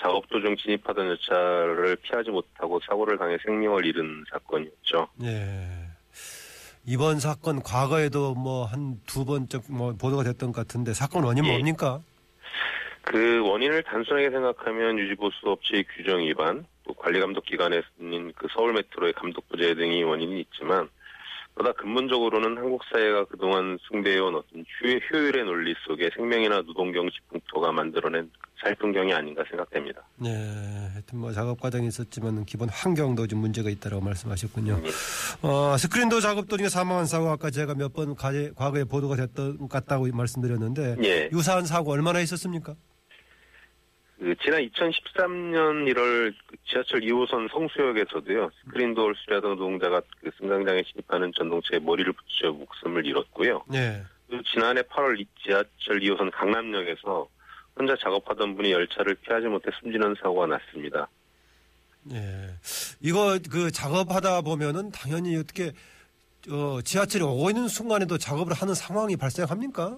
작업 0.00 0.28
도중 0.30 0.56
진입하던 0.56 1.06
열차를 1.08 1.96
피하지 2.02 2.30
못하고 2.30 2.80
사고를 2.88 3.18
당해 3.18 3.36
생명을 3.44 3.84
잃은 3.84 4.24
사건이었죠. 4.30 5.08
예. 5.24 5.66
이번 6.86 7.20
사건 7.20 7.62
과거에도 7.62 8.34
뭐 8.34 8.64
한 8.64 8.98
두 9.06 9.24
번쯤 9.24 9.60
뭐 9.68 9.92
보도가 9.92 10.24
됐던 10.24 10.52
것 10.52 10.66
같은데 10.66 10.94
사건 10.94 11.24
원인 11.24 11.44
예. 11.44 11.50
뭡니까? 11.52 12.00
그 13.02 13.40
원인을 13.46 13.82
단순하게 13.82 14.30
생각하면 14.30 14.98
유지보수 14.98 15.36
업체의 15.50 15.84
규정 15.96 16.20
위반, 16.20 16.64
또 16.86 16.94
관리감독 16.94 17.44
기관인 17.44 17.82
그 18.36 18.46
서울 18.54 18.72
메트로의 18.72 19.12
감독 19.14 19.48
부재 19.48 19.74
등이 19.74 20.02
원인이 20.04 20.40
있지만 20.40 20.88
보다 21.54 21.72
근본적으로는 21.72 22.56
한국 22.56 22.80
사회가 22.90 23.24
그동안 23.26 23.76
숭배해온 23.82 24.34
어떤 24.34 24.60
효- 24.60 25.16
효율의 25.18 25.44
논리 25.44 25.74
속에 25.86 26.08
생명이나 26.16 26.62
노동경 26.62 27.10
지풍토가 27.10 27.72
만들어낸 27.72 28.30
살풍경이 28.62 29.12
아닌가 29.12 29.42
생각됩니다. 29.48 30.02
네, 30.16 30.30
하여튼 30.92 31.18
뭐 31.18 31.32
작업 31.32 31.60
과정이 31.60 31.88
있었지만 31.88 32.44
기본 32.44 32.68
환경도 32.68 33.26
좀 33.26 33.40
문제가 33.40 33.68
있다고 33.70 34.00
말씀하셨군요. 34.00 34.80
예. 34.84 34.90
어, 35.46 35.76
스크린도 35.78 36.20
작업 36.20 36.46
도 36.48 36.56
중에 36.56 36.68
사망한 36.68 37.06
사고 37.06 37.28
아까 37.30 37.50
제가 37.50 37.74
몇 37.74 37.90
번 37.92 38.14
과거에 38.14 38.84
보도가 38.84 39.16
됐던 39.16 39.58
것 39.58 39.68
같다고 39.68 40.06
말씀드렸는데 40.12 40.96
예. 41.02 41.28
유사한 41.32 41.64
사고 41.66 41.90
얼마나 41.92 42.20
있었습니까? 42.20 42.74
그 44.20 44.34
지난 44.42 44.60
2013년 44.68 45.90
1월 45.94 46.34
그 46.46 46.56
지하철 46.68 47.00
2호선 47.00 47.50
성수역에서도요 47.50 48.50
스크린도어를 48.64 49.14
수리하던 49.16 49.56
노동자가 49.56 50.02
그 50.20 50.30
승강장에 50.38 50.82
진입하는 50.82 51.32
전동체에 51.34 51.78
머리를 51.78 52.12
붙여 52.12 52.52
목숨을 52.52 53.06
잃었고요. 53.06 53.64
네. 53.66 54.02
또 54.30 54.42
지난해 54.42 54.82
8월 54.82 55.18
이 55.18 55.26
지하철 55.42 56.00
2호선 56.00 56.30
강남역에서 56.32 57.28
혼자 57.78 57.96
작업하던 57.96 58.56
분이 58.56 58.70
열차를 58.72 59.14
피하지 59.14 59.46
못해 59.46 59.70
숨지는 59.80 60.14
사고가 60.20 60.46
났습니다. 60.48 61.08
예. 62.12 62.50
이거 63.00 63.38
그 63.50 63.70
작업하다 63.70 64.42
보면은 64.42 64.90
당연히 64.90 65.34
어떻게 65.36 65.72
어, 66.50 66.80
지하철이 66.82 67.24
오고 67.24 67.50
있는 67.50 67.68
순간에도 67.68 68.18
작업을 68.18 68.52
하는 68.52 68.74
상황이 68.74 69.16
발생합니까? 69.16 69.96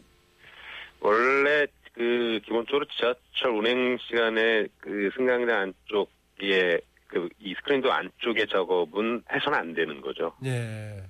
원래 1.01 1.67
그 1.93 2.41
기본적으로 2.45 2.87
지하철 2.97 3.51
운행 3.57 3.99
시간에 3.99 4.67
그 4.79 5.11
승강장 5.17 5.59
안쪽에 5.59 6.81
그 7.09 7.29
이 7.41 7.55
스크린도 7.59 7.93
안쪽의 7.93 8.47
작업은 8.51 9.23
해서는 9.31 9.59
안 9.59 9.75
되는 9.75 10.01
거죠. 10.01 10.33
예. 10.47 11.03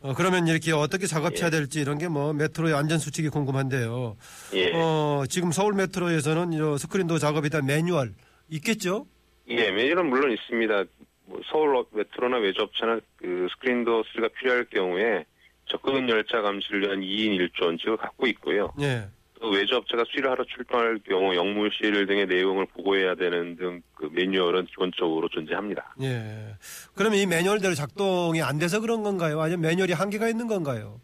어, 0.00 0.14
그러면 0.14 0.48
이렇게 0.48 0.72
어떻게 0.72 1.06
작업해야 1.06 1.46
예. 1.46 1.50
될지 1.50 1.80
이런 1.80 1.96
게 1.98 2.08
뭐 2.08 2.32
메트로의 2.32 2.74
안전 2.74 2.98
수칙이 2.98 3.28
궁금한데요. 3.28 4.16
예. 4.54 4.72
어, 4.74 5.22
지금 5.28 5.52
서울 5.52 5.74
메트로에서는 5.74 6.52
이 6.52 6.78
스크린도 6.78 7.18
작업에 7.18 7.48
대한 7.50 7.66
매뉴얼 7.66 8.14
있겠죠? 8.50 9.06
예, 9.46 9.70
매뉴얼은 9.70 10.06
물론 10.06 10.32
있습니다. 10.32 10.84
뭐 11.26 11.40
서울 11.46 11.84
메트로나 11.92 12.38
외주업체나 12.38 12.98
그 13.16 13.46
스크린도 13.52 14.02
수리가 14.08 14.28
필요할 14.40 14.64
경우에 14.64 15.24
접근 15.66 16.08
열차 16.08 16.40
감시를 16.42 16.82
위한 16.82 17.00
2인 17.00 17.38
1조 17.38 17.66
원칙을 17.66 17.96
갖고 17.96 18.26
있고요. 18.26 18.72
예. 18.80 19.06
또 19.42 19.48
외주 19.50 19.74
업체가 19.74 20.04
수리를 20.08 20.30
하러 20.30 20.44
출동할 20.44 21.00
경우 21.06 21.34
영무실 21.34 22.06
등의 22.06 22.26
내용을 22.26 22.64
보고해야 22.66 23.16
되는 23.16 23.56
등 23.56 23.82
그 23.94 24.08
매뉴얼은 24.12 24.66
기본적으로 24.66 25.28
존재합니다. 25.28 25.94
예. 26.02 26.56
그러면 26.96 27.20
이 27.20 27.26
매뉴얼대로 27.26 27.74
작동이 27.74 28.42
안 28.42 28.58
돼서 28.58 28.80
그런 28.80 29.04
건가요? 29.04 29.40
아니면 29.40 29.60
매뉴얼이 29.60 29.92
한계가 29.92 30.28
있는 30.28 30.46
건가요? 30.48 31.00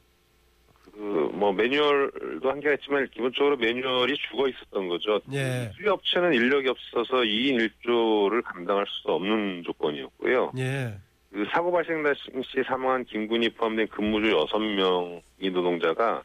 그 0.93 1.29
뭐 1.39 1.53
매뉴얼도 1.53 2.51
한계가 2.51 2.75
있지만 2.75 3.07
기본적으로 3.15 3.57
매뉴얼이 3.57 4.15
죽어 4.29 4.49
있었던 4.49 4.89
거죠. 4.89 5.21
예. 5.33 5.71
수리 5.77 5.89
업체는 5.89 6.35
인력이 6.35 6.69
없어서 6.69 7.23
2인 7.23 7.71
1조를 7.85 8.43
감당할 8.43 8.85
수 8.89 9.09
없는 9.13 9.63
조건이었고요. 9.65 10.53
예. 10.59 10.99
그 11.33 11.47
사고 11.53 11.71
발생 11.71 12.03
당시 12.03 12.65
사망한 12.67 13.05
김군이 13.05 13.51
포함된 13.51 13.87
근무주 13.89 14.27
6명의 14.35 15.53
노동자가 15.53 16.25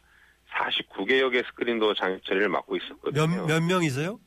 49개역의 0.54 1.46
스크린도어 1.46 1.94
장애 1.94 2.18
처리를 2.24 2.48
맡고 2.48 2.74
몇, 2.74 2.82
있었거든요. 2.84 3.46
몇 3.46 3.62
명이서요? 3.62 4.18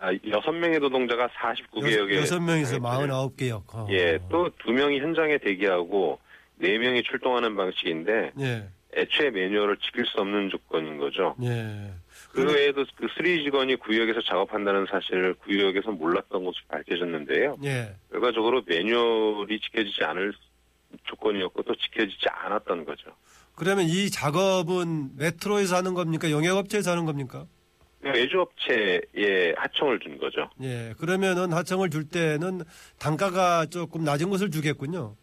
아, 0.00 0.12
6명의 0.12 0.78
노동자가 0.78 1.28
49개역의 1.28 2.14
여섯 2.16 2.40
명이서 2.40 2.78
49개역. 2.78 3.62
어. 3.74 3.86
예, 3.90 4.18
또 4.30 4.48
2명이 4.48 5.00
현장에 5.00 5.38
대기하고 5.38 6.20
4명이 6.60 7.04
출동하는 7.04 7.56
방식인데 7.56 8.32
예. 8.40 8.68
애초에 8.96 9.30
매뉴얼을 9.30 9.76
지킬 9.78 10.06
수 10.06 10.18
없는 10.20 10.50
조건인 10.50 10.98
거죠. 10.98 11.34
예. 11.42 11.92
그 12.32 12.44
외에도 12.52 12.84
그 12.96 13.06
수리 13.16 13.42
직원이 13.44 13.76
구역에서 13.76 14.20
작업한다는 14.22 14.86
사실을 14.90 15.34
구역에서 15.34 15.90
몰랐던 15.90 16.44
것으로 16.44 16.64
밝혀졌는데요. 16.68 17.56
예. 17.64 17.94
결과적으로 18.10 18.62
매뉴얼이 18.66 19.60
지켜지지 19.60 20.04
않을 20.04 20.32
조건이었고 21.04 21.62
또 21.62 21.74
지켜지지 21.74 22.26
않았던 22.28 22.84
거죠. 22.84 23.10
그러면 23.54 23.86
이 23.86 24.10
작업은 24.10 25.16
메트로에서 25.16 25.76
하는 25.76 25.94
겁니까? 25.94 26.30
영역업체에서 26.30 26.92
하는 26.92 27.04
겁니까? 27.04 27.46
외주업체에 28.00 29.54
하청을 29.56 29.98
준 29.98 30.18
거죠. 30.18 30.48
예. 30.62 30.94
그러면은 30.98 31.52
하청을 31.52 31.90
줄 31.90 32.08
때는 32.08 32.62
단가가 32.98 33.66
조금 33.66 34.04
낮은 34.04 34.30
것을 34.30 34.50
주겠군요. 34.50 35.16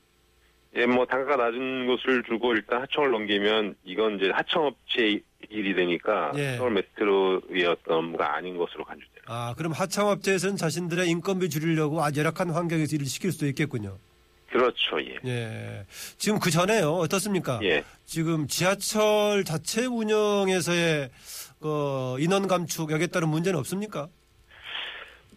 예, 0.76 0.86
뭐 0.86 1.06
단가가 1.06 1.38
낮은 1.46 1.88
것을 1.88 2.24
주고 2.24 2.54
일단 2.54 2.82
하청을 2.82 3.12
넘기면 3.12 3.76
이건 3.86 4.18
이제 4.18 4.30
하청업체 4.34 5.22
일이 5.50 5.74
되니까 5.74 6.34
예. 6.36 6.58
서울 6.58 6.72
메트로의 6.72 7.66
어떤 7.66 8.00
업무가 8.00 8.36
아닌 8.36 8.58
것으로 8.58 8.84
간주돼요. 8.84 9.24
아, 9.28 9.54
그럼 9.58 9.72
하청업체에서는 9.72 10.58
자신들의 10.58 11.08
인건비 11.10 11.50
줄이려고 11.50 12.04
아주 12.04 12.20
열악한 12.20 12.50
환경에서 12.50 12.98
일을 12.98 13.06
시킬 13.06 13.32
수도 13.32 13.48
있겠군요. 13.48 13.98
그렇죠, 14.60 15.02
예. 15.02 15.18
예. 15.26 15.86
지금 16.18 16.40
그 16.40 16.50
전에요. 16.50 16.94
어떻습니까? 16.94 17.60
예. 17.64 17.84
지금 18.06 18.48
지하철 18.48 19.44
자체 19.44 19.86
운영에서의 19.86 21.10
그 21.60 22.16
인원 22.20 22.48
감축 22.48 22.90
여기에 22.90 23.08
따른 23.08 23.28
문제는 23.30 23.60
없습니까? 23.60 24.08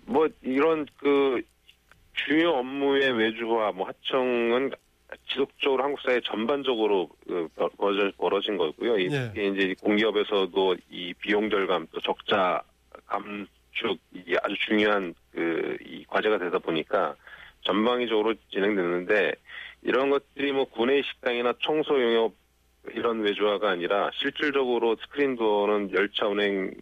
뭐 0.06 0.28
이런 0.42 0.86
그 0.98 1.42
주요 2.14 2.50
업무의 2.50 3.10
외주화, 3.10 3.72
뭐 3.72 3.88
하청은 3.88 4.70
지속적으로 5.30 5.82
한국 5.82 6.00
사회 6.02 6.20
전반적으로 6.20 7.08
그 7.26 7.48
벌어진 8.18 8.56
거고요. 8.56 8.98
이- 8.98 9.08
예. 9.12 9.32
이게 9.34 9.48
이제 9.48 9.74
공기업에서도 9.82 10.76
이 10.90 11.12
비용 11.14 11.50
절감 11.50 11.88
또 11.92 12.00
적자 12.02 12.62
감축 13.06 13.98
이게 14.14 14.36
아주 14.42 14.54
중요한 14.68 15.12
그 15.32 15.76
이 15.84 16.04
과제가 16.06 16.38
되다 16.38 16.58
보니까 16.58 17.14
전방위적으로 17.68 18.34
진행됐는데 18.50 19.32
이런 19.82 20.10
것들이 20.10 20.52
뭐 20.52 20.64
구내 20.64 21.02
식당이나 21.02 21.52
청소 21.62 22.02
용역 22.02 22.34
이런 22.94 23.20
외주화가 23.20 23.70
아니라 23.70 24.10
실질적으로 24.14 24.96
스크린도어는 24.96 25.92
열차 25.92 26.26
운행 26.26 26.72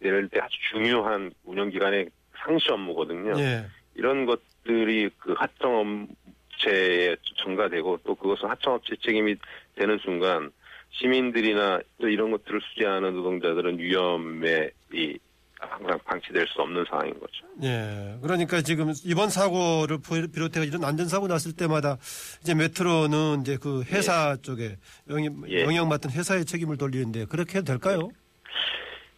될때 0.00 0.38
아주 0.38 0.56
중요한 0.70 1.32
운영 1.44 1.70
기간의 1.70 2.10
상시 2.36 2.70
업무거든요. 2.70 3.32
예. 3.40 3.64
이런 3.94 4.26
것들이 4.26 5.08
그 5.18 5.32
하청업체에 5.32 7.16
전가되고 7.36 8.00
또 8.04 8.14
그것은 8.14 8.50
하청업체 8.50 8.96
책임이 9.02 9.36
되는 9.76 9.98
순간 9.98 10.52
시민들이나 10.90 11.80
또 11.98 12.08
이런 12.08 12.30
것들을 12.30 12.60
수재하는 12.60 13.14
노동자들은 13.14 13.78
위험에 13.78 14.70
이 14.92 15.18
항상 15.60 15.98
방치될 16.04 16.46
수 16.48 16.60
없는 16.62 16.84
상황인 16.88 17.18
거죠. 17.18 17.46
예. 17.62 18.18
그러니까 18.22 18.60
지금 18.60 18.92
이번 19.04 19.30
사고를 19.30 19.98
비- 19.98 20.30
비롯해 20.30 20.64
이런 20.64 20.84
안전사고 20.84 21.26
났을 21.26 21.52
때마다 21.54 21.96
이제 22.40 22.54
메트로는 22.54 23.40
이제 23.42 23.56
그 23.60 23.82
회사 23.84 24.36
쪽에 24.42 24.76
영역, 25.08 25.50
예. 25.50 25.62
영역 25.64 25.86
맡은 25.88 26.10
회사의 26.10 26.44
책임을 26.44 26.76
돌리는데 26.76 27.26
그렇게 27.26 27.58
해도 27.58 27.66
될까요? 27.66 28.10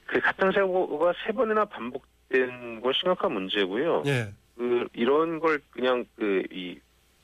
그 0.07 0.21
같은 0.21 0.53
사고가 0.53 1.13
세 1.27 1.33
번이나 1.33 1.65
반복된 1.65 2.81
건 2.81 2.93
심각한 2.95 3.33
문제고요. 3.33 4.03
예. 4.07 4.33
그 4.57 4.87
이런 4.95 5.41
걸 5.41 5.61
그냥 5.71 6.05
그 6.17 6.43
이 6.53 6.79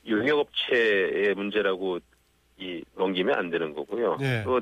용역업체의 0.05 1.33
문제라고 1.35 1.97
이 2.57 2.83
넘기면 2.97 3.35
안 3.35 3.49
되는 3.49 3.73
거고요. 3.73 4.17
예. 4.21 4.43
또 4.43 4.59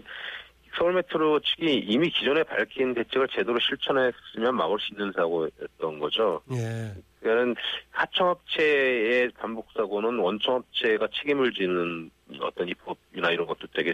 서울 0.77 0.93
메트로 0.93 1.39
측이 1.41 1.85
이미 1.87 2.09
기존에 2.09 2.43
밝힌 2.43 2.93
대책을 2.93 3.27
제대로 3.29 3.59
실천했으면 3.59 4.55
막을 4.55 4.77
수 4.79 4.93
있는 4.93 5.11
사고였던 5.15 5.99
거죠. 5.99 6.41
예. 6.53 6.93
그러니까는 7.19 7.55
하청업체의 7.91 9.31
반복 9.39 9.67
사고는 9.75 10.17
원청업체가 10.19 11.07
책임을 11.13 11.53
지는 11.53 12.09
어떤 12.41 12.67
입법이나 12.67 13.31
이런 13.31 13.45
것도 13.47 13.67
되게 13.73 13.93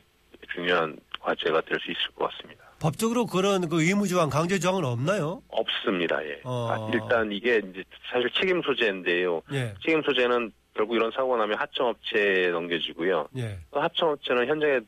중요한 0.54 0.98
과제가 1.20 1.62
될 1.62 1.80
수 1.80 1.92
있을 1.92 2.12
것 2.16 2.30
같습니다. 2.32 2.64
법적으로 2.80 3.26
그런 3.26 3.68
그 3.70 3.82
의무 3.82 4.08
조항, 4.08 4.30
강제 4.30 4.60
조항은 4.60 4.86
없나요? 4.86 5.42
없습니다. 5.50 6.24
예. 6.24 6.40
어. 6.44 6.70
아, 6.70 6.92
일단 6.94 7.32
이게 7.32 7.58
이제 7.58 7.84
사실 8.12 8.30
책임 8.32 8.62
소재인데요. 8.62 9.42
예. 9.52 9.74
책임 9.84 10.02
소재는 10.04 10.52
결국 10.78 10.96
이런 10.96 11.12
사고가 11.12 11.38
나면 11.38 11.58
하청업체에 11.58 12.50
넘겨지고요. 12.52 13.28
예. 13.38 13.58
또 13.72 13.82
하청업체는 13.82 14.48
현장에 14.48 14.80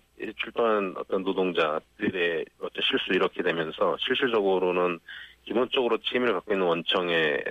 출동한 0.42 0.94
어떤 0.98 1.24
노동자들의 1.24 2.46
어떤 2.60 2.84
실수 2.84 3.12
이렇게 3.12 3.42
되면서 3.42 3.98
실질적으로는 4.00 5.00
기본적으로 5.46 5.98
책임을 5.98 6.32
갖고 6.34 6.54
있는 6.54 6.68
원청의 6.68 7.44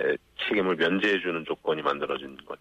책임을 0.47 0.77
면제해주는 0.77 1.43
조건이 1.45 1.81
만들어진 1.81 2.37
거- 2.47 2.55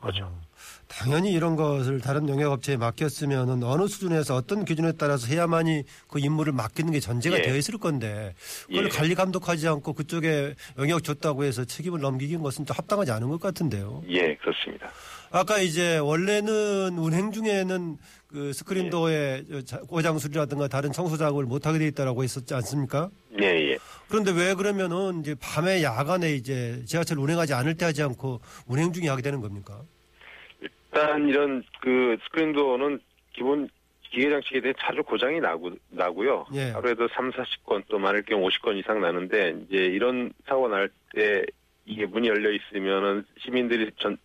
거죠. 0.00 0.24
어, 0.24 0.40
당연히 0.86 1.32
이런 1.32 1.56
것을 1.56 1.98
다른 2.00 2.28
영역업체에 2.28 2.76
맡겼으면 2.76 3.62
어느 3.64 3.86
수준에서 3.86 4.36
어떤 4.36 4.64
기준에 4.66 4.92
따라서 4.98 5.26
해야만이 5.26 5.82
그 6.08 6.18
임무를 6.20 6.52
맡기는 6.52 6.92
게 6.92 7.00
전제가 7.00 7.38
예. 7.38 7.42
되어 7.42 7.56
있을 7.56 7.78
건데 7.78 8.34
그걸 8.66 8.84
예. 8.84 8.88
관리 8.90 9.14
감독하지 9.14 9.66
않고 9.66 9.94
그쪽에 9.94 10.54
영역 10.78 11.02
줬다고 11.02 11.44
해서 11.44 11.64
책임을 11.64 12.00
넘기긴 12.00 12.42
것은 12.42 12.66
좀 12.66 12.76
합당하지 12.76 13.10
않은 13.12 13.28
것 13.30 13.40
같은데요. 13.40 14.02
예, 14.08 14.34
그렇습니다. 14.36 14.90
아까 15.34 15.58
이제 15.58 15.98
원래는 15.98 16.96
운행 16.96 17.32
중에는 17.32 17.96
그 18.28 18.48
예. 18.48 18.52
스크린 18.52 18.88
도어에 18.88 19.42
고장술이라든가 19.88 20.68
다른 20.68 20.92
청소 20.92 21.16
작업을 21.16 21.44
못 21.44 21.66
하게 21.66 21.80
돼 21.80 21.86
있다라고 21.88 22.22
했었지 22.22 22.54
않습니까? 22.54 23.10
예, 23.42 23.46
예. 23.46 23.78
그런데 24.08 24.30
왜 24.30 24.54
그러면은 24.54 25.20
이제 25.20 25.34
밤에 25.40 25.82
야간에 25.82 26.32
이제 26.34 26.80
지하철 26.86 27.18
운행하지 27.18 27.52
않을 27.52 27.76
때 27.76 27.84
하지 27.84 28.04
않고 28.04 28.40
운행 28.68 28.92
중에 28.92 29.08
하게 29.08 29.22
되는 29.22 29.40
겁니까? 29.40 29.82
일단 30.60 31.28
이런 31.28 31.64
그 31.80 32.16
스크린 32.24 32.52
도어는 32.52 33.00
기본 33.32 33.68
기계 34.12 34.30
장치에 34.30 34.60
대해 34.60 34.72
자주 34.78 35.02
고장이 35.02 35.40
나고, 35.40 35.72
나고요. 35.90 36.46
예. 36.54 36.70
하루에도 36.70 37.08
3, 37.08 37.32
40건 37.32 37.82
또 37.88 37.98
많을 37.98 38.22
경우 38.22 38.48
50건 38.48 38.78
이상 38.78 39.00
나는데 39.00 39.56
이제 39.66 39.78
이런 39.78 40.32
사고 40.46 40.68
날 40.68 40.88
때 41.12 41.44
이게 41.86 42.06
문이 42.06 42.28
열려 42.28 42.50
있으면은 42.50 43.24
시민들이 43.38 43.90
전, 43.98 44.16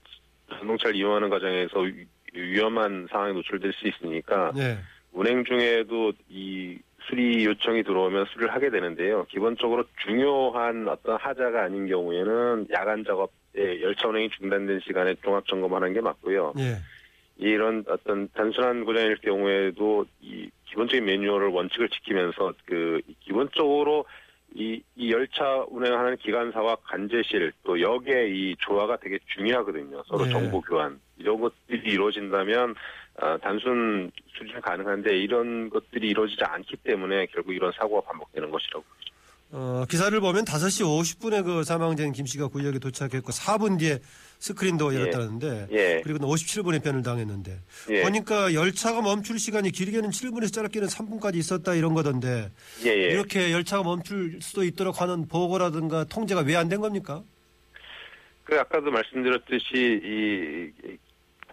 전동차를 0.49 0.95
이용하는 0.95 1.29
과정에서 1.29 1.79
위- 1.81 2.05
위험한 2.33 3.07
상황에 3.11 3.33
노출될 3.33 3.73
수 3.73 3.87
있으니까 3.87 4.51
예. 4.57 4.77
운행 5.11 5.43
중에도 5.43 6.13
이 6.29 6.77
수리 7.07 7.43
요청이 7.45 7.83
들어오면 7.83 8.25
수리를 8.25 8.53
하게 8.53 8.69
되는데요. 8.69 9.25
기본적으로 9.29 9.83
중요한 10.05 10.87
어떤 10.87 11.17
하자가 11.17 11.63
아닌 11.63 11.87
경우에는 11.87 12.67
야간 12.71 13.03
작업 13.03 13.31
에 13.55 13.81
열차 13.81 14.07
운행이 14.07 14.29
중단된 14.29 14.79
시간에 14.85 15.15
종합 15.23 15.47
점검하는 15.47 15.93
게 15.93 16.01
맞고요. 16.01 16.53
예. 16.59 16.75
이런 17.37 17.83
어떤 17.87 18.29
단순한 18.35 18.85
고장일 18.85 19.17
경우에도 19.23 20.05
이 20.21 20.51
기본적인 20.65 21.03
매뉴얼을 21.03 21.47
원칙을 21.47 21.89
지키면서 21.89 22.53
그 22.65 23.01
기본적으로 23.21 24.05
이, 24.55 24.81
이 24.95 25.11
열차 25.11 25.63
운행하는 25.69 26.17
기관사와 26.17 26.77
관제실 26.83 27.51
또 27.63 27.79
역의 27.79 28.31
이 28.31 28.55
조화가 28.59 28.97
되게 28.97 29.19
중요하거든요. 29.35 30.03
서로 30.07 30.25
네. 30.25 30.31
정보 30.31 30.61
교환 30.61 30.99
이런 31.17 31.39
것들이 31.39 31.91
이루어진다면 31.91 32.75
아, 33.17 33.37
단순 33.37 34.11
수리는 34.37 34.61
가능한데 34.61 35.17
이런 35.17 35.69
것들이 35.69 36.07
이루어지지 36.09 36.43
않기 36.43 36.77
때문에 36.77 37.27
결국 37.27 37.53
이런 37.53 37.71
사고가 37.73 38.01
반복되는 38.09 38.49
것이라고. 38.49 38.83
어, 39.51 39.83
기사를 39.89 40.17
보면 40.19 40.45
5시 40.45 40.83
50분에 40.85 41.43
그 41.43 41.63
사망자인 41.63 42.11
김 42.11 42.25
씨가 42.27 42.49
구역에 42.49 42.77
도착했고 42.77 43.31
4분 43.31 43.79
뒤에 43.79 43.97
스크린도 44.37 44.93
예. 44.93 44.99
열었다는데 44.99 45.67
예. 45.71 46.01
그리고 46.03 46.19
57분에 46.27 46.83
변을 46.83 47.01
당했는데 47.01 47.59
예. 47.89 48.01
보니까 48.03 48.53
열차가 48.53 49.01
멈출 49.01 49.39
시간이 49.39 49.71
길게는 49.71 50.11
7분에서 50.11 50.53
짧게는 50.53 50.87
3분까지 50.87 51.35
있었다 51.35 51.73
이런 51.73 51.93
거던데 51.95 52.51
예, 52.85 52.89
예. 52.89 52.93
이렇게 53.11 53.51
열차가 53.51 53.83
멈출 53.83 54.39
수도 54.41 54.63
있도록 54.63 55.01
하는 55.01 55.27
보고라든가 55.27 56.03
통제가 56.03 56.41
왜 56.41 56.55
안 56.55 56.69
된 56.69 56.79
겁니까? 56.79 57.23
그 58.43 58.59
아까도 58.59 58.91
말씀드렸듯이 58.91 59.73
이 59.73 60.87
이- 60.87 60.97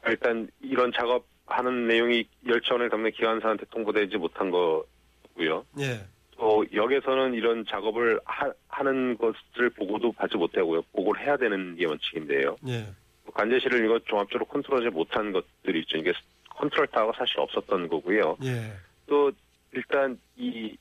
일단 0.07 0.49
이런 0.61 0.93
작업하는 0.93 1.89
내용이 1.89 2.29
열차원에 2.47 2.89
담는 2.91 3.11
기관사한테 3.13 3.65
통보되지 3.71 4.17
못한 4.19 4.51
거고요. 4.51 5.65
예. 5.81 6.07
또 6.39 6.65
역에서는 6.73 7.35
이런 7.35 7.65
작업을 7.67 8.21
하, 8.25 8.83
는 8.83 9.17
것을 9.17 9.71
보고도 9.71 10.13
받지 10.13 10.37
못하고요. 10.37 10.83
보고를 10.93 11.23
해야 11.23 11.37
되는 11.37 11.75
게 11.77 11.87
원칙인데요. 11.87 12.57
예. 12.69 12.87
관제실을 13.33 13.85
이거 13.85 13.99
종합적으로 14.01 14.45
컨트롤하지 14.47 14.91
못한 14.95 15.33
것들이 15.33 15.81
있죠. 15.81 15.97
이게 15.97 16.13
컨트롤 16.51 16.87
타워가 16.89 17.17
사실 17.19 17.41
없었던 17.41 17.89
거고요. 17.89 18.37
예. 18.45 18.73
또 19.07 19.33
일단 19.73 20.19
이 20.37 20.77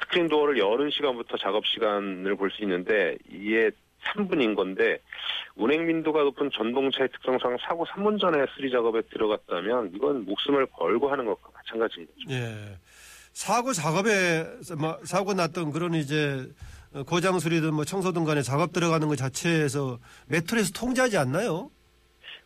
스크린 0.00 0.28
도어를 0.28 0.58
여는 0.58 0.90
시간부터 0.90 1.36
작업 1.38 1.66
시간을 1.66 2.36
볼 2.36 2.50
수 2.50 2.62
있는데 2.62 3.16
이게 3.30 3.70
3분인 4.04 4.54
건데 4.54 4.98
운행 5.56 5.86
빈도가 5.86 6.22
높은 6.24 6.50
전동차의 6.52 7.08
특성상 7.10 7.56
사고 7.62 7.86
3분 7.86 8.20
전에 8.20 8.44
수리 8.54 8.70
작업에 8.70 9.00
들어갔다면 9.10 9.92
이건 9.94 10.26
목숨을 10.26 10.66
걸고 10.66 11.10
하는 11.10 11.24
것과 11.24 11.50
마찬가지입니다. 11.54 12.14
예. 12.30 12.76
사고 13.34 13.72
작업에 13.72 14.44
뭐 14.78 14.96
사고 15.02 15.34
났던 15.34 15.72
그런 15.72 15.94
이제 15.94 16.48
고장 17.06 17.40
수리든 17.40 17.74
뭐 17.74 17.84
청소든 17.84 18.24
간에 18.24 18.42
작업 18.42 18.72
들어가는 18.72 19.06
것 19.08 19.16
자체에서 19.16 19.98
메트로에서 20.28 20.72
통제하지 20.72 21.18
않나요? 21.18 21.70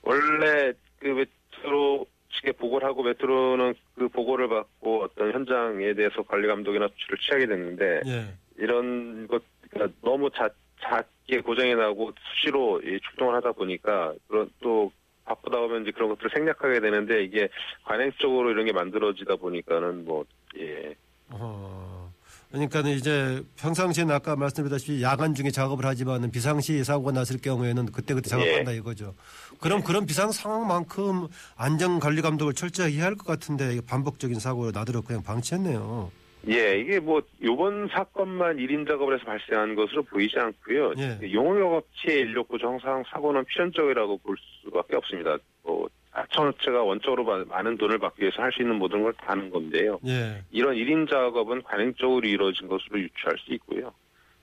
원래 0.03 0.73
그 0.99 1.09
메트로 1.09 2.07
측에 2.33 2.53
보고를 2.53 2.89
하고 2.89 3.03
메트로는 3.03 3.75
그 3.97 4.09
보고를 4.09 4.49
받고 4.49 5.05
어떤 5.05 5.33
현장에 5.33 5.93
대해서 5.93 6.23
관리 6.23 6.49
감독이나 6.49 6.89
조치를 6.89 7.19
취하게 7.19 7.47
됐는데 7.47 8.01
예. 8.07 8.35
이런 8.57 9.29
것 9.29 9.43
그러니까 9.71 9.95
너무 10.03 10.31
자, 10.31 10.49
작게 10.81 11.43
고장이 11.43 11.75
나고 11.75 12.13
수시로 12.33 12.81
이 12.81 12.99
출동을 13.01 13.35
하다 13.35 13.53
보니까 13.53 14.15
그런 14.27 14.51
또 14.61 14.91
바쁘다 15.29 15.59
보면 15.59 15.83
이제 15.83 15.91
그런 15.93 16.09
것들을 16.09 16.31
생략하게 16.35 16.81
되는데 16.81 17.23
이게 17.23 17.49
관행적으로 17.85 18.51
이런 18.51 18.65
게 18.65 18.73
만들어지다 18.73 19.37
보니까는 19.37 20.05
뭐 20.07 20.25
예. 20.59 20.95
어, 21.31 22.11
그러니까 22.51 22.81
이제 22.81 23.43
평상시에는 23.59 24.15
아까 24.15 24.35
말씀드렸다시피 24.37 25.03
야간 25.03 25.35
중에 25.35 25.51
작업을 25.51 25.85
하지만 25.85 26.31
비상시 26.31 26.83
사고가 26.83 27.13
났을 27.13 27.39
경우에는 27.39 27.87
그때그때 27.93 28.31
작업한다 28.31 28.73
이거죠. 28.73 29.15
그럼 29.61 29.83
그런 29.83 30.07
비상 30.07 30.33
상황만큼 30.33 31.29
안전 31.57 32.01
관리 32.01 32.23
감독을 32.23 32.55
철저히 32.55 32.97
해야 32.97 33.05
할 33.05 33.17
것 33.17 33.27
같은데 33.27 33.81
반복적인 33.87 34.41
사고로 34.41 34.71
나도록 34.71 35.07
그냥 35.07 35.23
방치했네요. 35.23 36.11
예, 36.47 36.79
이게 36.79 37.01
뭐 37.01 37.21
요번 37.43 37.89
사건만 37.89 38.57
1인 38.57 38.87
작업을 38.87 39.15
해서 39.15 39.25
발생한 39.25 39.75
것으로 39.75 40.03
보이지 40.05 40.39
않고요. 40.39 40.93
예. 40.99 41.33
용역업체의 41.33 42.21
인력 42.21 42.49
구조 42.49 42.69
항상 42.69 43.03
사고는 43.11 43.45
필연적이라고 43.45 44.19
볼 44.19 44.37
수밖에 44.63 44.97
없습니다. 44.97 45.37
뭐 45.63 45.89
하청업체가 46.11 46.83
원적으로 46.83 47.25
마- 47.25 47.45
많은 47.45 47.77
돈을 47.77 47.99
받기 47.99 48.23
위해서 48.23 48.41
할 48.43 48.51
수 48.53 48.63
있는 48.63 48.77
모든 48.77 49.03
걸 49.03 49.13
다 49.15 49.33
하는 49.33 49.51
건데요. 49.51 49.99
예. 50.07 50.43
이런 50.51 50.75
1인 50.75 51.09
작업은 51.11 51.63
관행적으로 51.63 52.27
이루어진 52.27 52.67
것으로 52.69 52.99
유추할 53.01 53.37
수 53.39 53.53
있고요. 53.55 53.93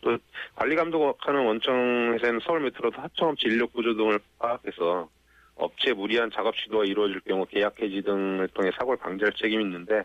또 0.02 0.16
관리 0.56 0.76
감독하는 0.76 1.44
원청에서는 1.46 2.40
서울 2.44 2.60
메트로도 2.62 3.02
하청업체 3.02 3.50
인력 3.50 3.74
구조 3.74 3.96
등을 3.96 4.20
파악해서 4.38 5.10
업체 5.56 5.94
무리한 5.94 6.30
작업 6.32 6.56
시도가 6.58 6.84
이루어질 6.86 7.22
경우 7.22 7.46
계약 7.50 7.82
해지 7.82 8.02
등을 8.04 8.48
통해 8.50 8.70
사고를 8.78 9.00
방지할 9.00 9.32
책임이 9.34 9.64
있는데 9.64 9.96
예, 9.96 10.04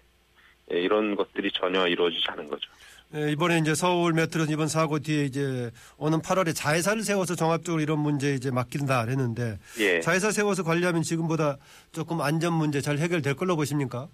이런 0.70 1.16
것들이 1.16 1.50
전혀 1.52 1.86
이루어지지 1.86 2.24
않은 2.28 2.48
거죠. 2.48 2.70
예, 3.14 3.32
이번에 3.32 3.58
이제 3.58 3.74
서울 3.74 4.12
메트로 4.12 4.44
이번 4.50 4.68
사고 4.68 5.00
뒤에 5.00 5.24
이제 5.24 5.70
오는 5.98 6.20
8월에 6.20 6.54
자회사를 6.54 7.02
세워서 7.02 7.34
종합적으로 7.34 7.82
이런 7.82 7.98
문제 7.98 8.34
이제 8.34 8.52
맡긴다 8.52 9.06
했는데 9.06 9.58
예. 9.80 10.00
자회사 10.00 10.30
세워서 10.30 10.62
관리하면 10.62 11.02
지금보다 11.02 11.56
조금 11.90 12.20
안전 12.20 12.52
문제 12.52 12.80
잘 12.80 12.98
해결될 12.98 13.34
걸로 13.34 13.56
보십니까? 13.56 14.06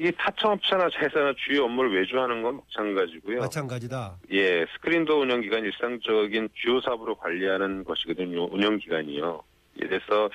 이 0.00 0.12
타청업체나 0.16 0.90
자회사나 0.90 1.32
주요 1.38 1.64
업무를 1.64 1.98
외주하는 1.98 2.42
건 2.42 2.60
마찬가지고요. 2.60 3.40
마찬가지다. 3.40 4.18
예, 4.32 4.66
스크린도 4.74 5.20
운영 5.20 5.40
기간 5.40 5.64
일상적인 5.64 6.50
주요 6.54 6.80
사업으로 6.82 7.16
관리하는 7.16 7.82
것이거든요. 7.82 8.44
운영 8.52 8.78
기간이요. 8.78 9.42
그래서 9.80 10.28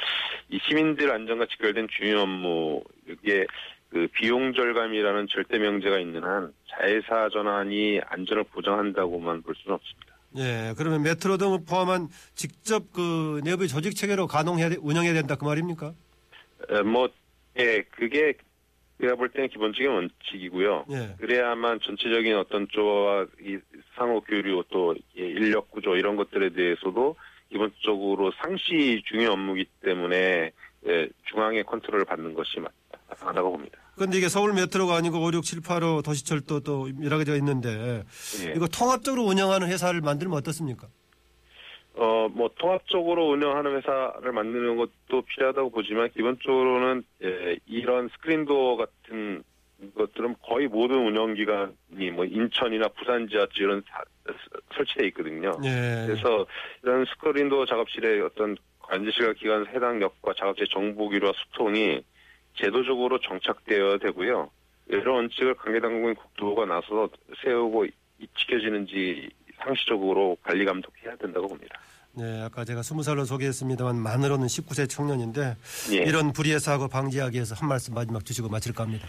이 0.49 0.59
시민들 0.67 1.11
안전과 1.11 1.45
직결된 1.45 1.87
중요 1.97 2.21
업무 2.21 2.81
이게 3.07 3.45
그 3.93 4.07
비용 4.11 4.53
절감이라는 4.53 5.27
절대 5.29 5.59
명제가 5.59 5.99
있는 5.99 6.23
한 6.23 6.51
자회사 6.67 7.29
전환이 7.29 8.01
안전을 8.07 8.43
보장한다고만 8.45 9.43
볼 9.43 9.53
수는 9.55 9.75
없습니다. 9.75 10.13
예, 10.35 10.73
그러면 10.75 11.03
메트로 11.03 11.37
등을 11.37 11.59
포함한 11.69 12.07
직접 12.33 12.91
그 12.91 13.39
내부의 13.43 13.67
조직 13.69 13.95
체계로 13.95 14.25
가동해야 14.25 14.69
돼- 14.69 14.77
운영해야 14.81 15.13
된다 15.13 15.35
그 15.35 15.45
말입니까? 15.45 15.93
에, 16.71 16.81
뭐, 16.81 17.07
예, 17.59 17.83
그게 17.91 18.33
제가 18.99 19.13
볼 19.15 19.29
때는 19.29 19.49
기본적인 19.49 19.87
원칙이고요. 19.91 20.85
예. 20.89 21.15
그래야만 21.19 21.79
전체적인 21.83 22.35
어떤 22.35 22.67
조와 22.69 23.27
이 23.39 23.59
상호 23.95 24.21
교류 24.21 24.63
또 24.71 24.95
예, 25.19 25.23
인력 25.23 25.69
구조 25.69 25.95
이런 25.95 26.15
것들에 26.15 26.49
대해서도 26.49 27.15
기본적으로 27.51 28.31
상시 28.41 29.03
중요 29.05 29.33
업무이기 29.33 29.69
때문에 29.83 30.51
예, 30.87 31.09
중앙의 31.25 31.63
컨트롤을 31.65 32.05
받는 32.05 32.33
것이 32.33 32.59
맞- 32.59 32.71
마땅하다고 33.09 33.51
봅니다. 33.51 33.77
근데 33.95 34.17
이게 34.17 34.27
서울 34.27 34.53
메트로가 34.53 34.95
아니고 34.95 35.19
5, 35.23 35.31
6, 35.33 35.43
7, 35.43 35.59
8호 35.61 36.03
도시철도 36.03 36.61
또 36.61 36.89
여러 37.03 37.17
가지가 37.17 37.37
있는데 37.37 38.03
예. 38.45 38.53
이거 38.55 38.67
통합적으로 38.67 39.23
운영하는 39.23 39.67
회사를 39.67 40.01
만들면 40.01 40.37
어떻습니까? 40.37 40.87
어, 41.95 42.27
뭐 42.33 42.49
통합적으로 42.57 43.29
운영하는 43.29 43.77
회사를 43.77 44.31
만드는 44.31 44.77
것도 44.77 45.21
필요하다고 45.21 45.69
보지만 45.69 46.09
기본적으로는 46.11 47.03
예, 47.23 47.57
이런 47.67 48.09
스크린도어 48.15 48.77
같은 48.77 49.43
것들은 49.95 50.35
거의 50.47 50.67
모든 50.67 51.05
운영기관이 51.05 52.11
뭐 52.13 52.25
인천이나 52.25 52.87
부산 52.97 53.27
지하철 53.27 53.63
이런 53.63 53.83
사- 53.89 54.03
설치돼 54.75 55.05
있거든요. 55.07 55.51
예. 55.65 56.05
그래서 56.07 56.47
이런 56.81 57.05
스크린도어 57.05 57.65
작업실의 57.67 58.21
어떤 58.21 58.57
관제실과 58.79 59.33
기관 59.33 59.67
해당 59.67 60.01
역과 60.01 60.33
작업체 60.37 60.65
정보 60.71 61.09
기류와 61.09 61.31
소통이 61.35 62.01
제도적으로 62.55 63.19
정착되어야 63.19 63.97
되고요. 63.97 64.49
이런 64.87 65.15
원칙을 65.15 65.55
관계당국인 65.55 66.15
국토부가 66.15 66.65
나서 66.65 67.09
세우고 67.43 67.85
이- 67.85 67.91
지켜지는지 68.37 69.29
상시적으로 69.57 70.37
관리 70.43 70.65
감독해야 70.65 71.15
된다고 71.17 71.47
봅니다. 71.47 71.79
네, 72.15 72.41
아까 72.43 72.63
제가 72.63 72.81
20살로 72.81 73.25
소개했습니다만 73.25 73.95
만으로는 73.97 74.45
19세 74.47 74.87
청년인데 74.89 75.55
예. 75.93 75.95
이런 76.03 76.31
불의의 76.31 76.59
사고 76.59 76.87
방지하기 76.87 77.35
위해서 77.35 77.55
한 77.55 77.67
말씀 77.67 77.93
마지막 77.95 78.23
주시고 78.23 78.49
마칠까 78.49 78.83
합니다. 78.83 79.07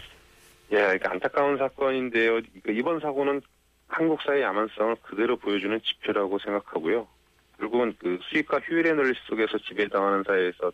예, 0.71 0.77
그러니까 0.77 1.11
안타까운 1.11 1.57
사건인데요. 1.57 2.33
그러니까 2.41 2.71
이번 2.71 2.99
사고는 2.99 3.41
한국 3.87 4.19
사회의 4.23 4.41
야만성을 4.43 4.95
그대로 5.03 5.37
보여주는 5.37 5.79
지표라고 5.81 6.39
생각하고요. 6.39 7.07
결국은 7.57 7.95
그 7.99 8.19
수익과 8.29 8.59
효율의 8.59 8.93
논리 8.93 9.13
속에서 9.27 9.57
지배당하는 9.59 10.23
사회에서 10.25 10.71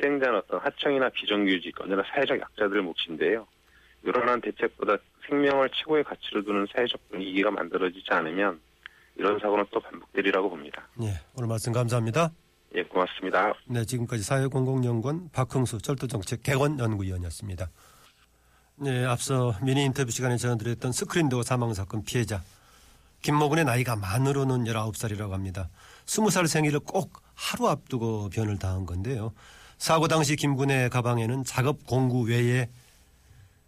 생자는 0.00 0.38
어떤 0.38 0.60
하청이나 0.60 1.08
비정규직, 1.10 1.80
언제나 1.80 2.02
사회적 2.12 2.38
약자들의 2.38 2.82
몫인데요. 2.82 3.46
이러한 4.04 4.40
대책보다 4.40 4.96
생명을 5.28 5.68
최고의 5.74 6.04
가치로 6.04 6.42
두는 6.42 6.66
사회적 6.72 7.08
분위기가 7.10 7.50
만들어지지 7.50 8.06
않으면 8.10 8.60
이런 9.16 9.38
사고는 9.38 9.64
또 9.70 9.80
반복되리라고 9.80 10.50
봅니다. 10.50 10.86
예, 11.02 11.20
오늘 11.36 11.48
말씀 11.48 11.72
감사합니다. 11.72 12.30
예, 12.74 12.82
고맙습니다. 12.84 13.54
네, 13.66 13.84
지금까지 13.84 14.22
사회공공연구원 14.22 15.30
박흥수 15.32 15.78
철도정책 15.78 16.42
개원연구위원이었습니다. 16.42 17.68
네, 18.76 19.04
앞서 19.04 19.54
미니 19.62 19.84
인터뷰 19.84 20.10
시간에 20.10 20.36
전해드렸던 20.36 20.92
스크린도어 20.92 21.42
사망사건 21.42 22.04
피해자 22.04 22.40
김모근의 23.22 23.64
나이가 23.64 23.96
만으로는 23.96 24.64
19살이라고 24.64 25.30
합니다. 25.30 25.68
20살 26.06 26.46
생일을 26.46 26.80
꼭 26.80 27.22
하루 27.34 27.68
앞두고 27.68 28.30
변을 28.30 28.58
당한 28.58 28.86
건데요. 28.86 29.32
사고 29.78 30.08
당시 30.08 30.36
김군의 30.36 30.90
가방에는 30.90 31.44
작업 31.44 31.86
공구 31.86 32.22
외에 32.22 32.68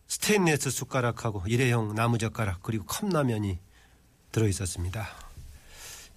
스테인레스 0.08 0.70
숟가락하고 0.70 1.44
일회용 1.46 1.94
나무젓가락 1.94 2.62
그리고 2.62 2.84
컵라면이 2.86 3.58
들어 4.32 4.48
있었습니다. 4.48 5.08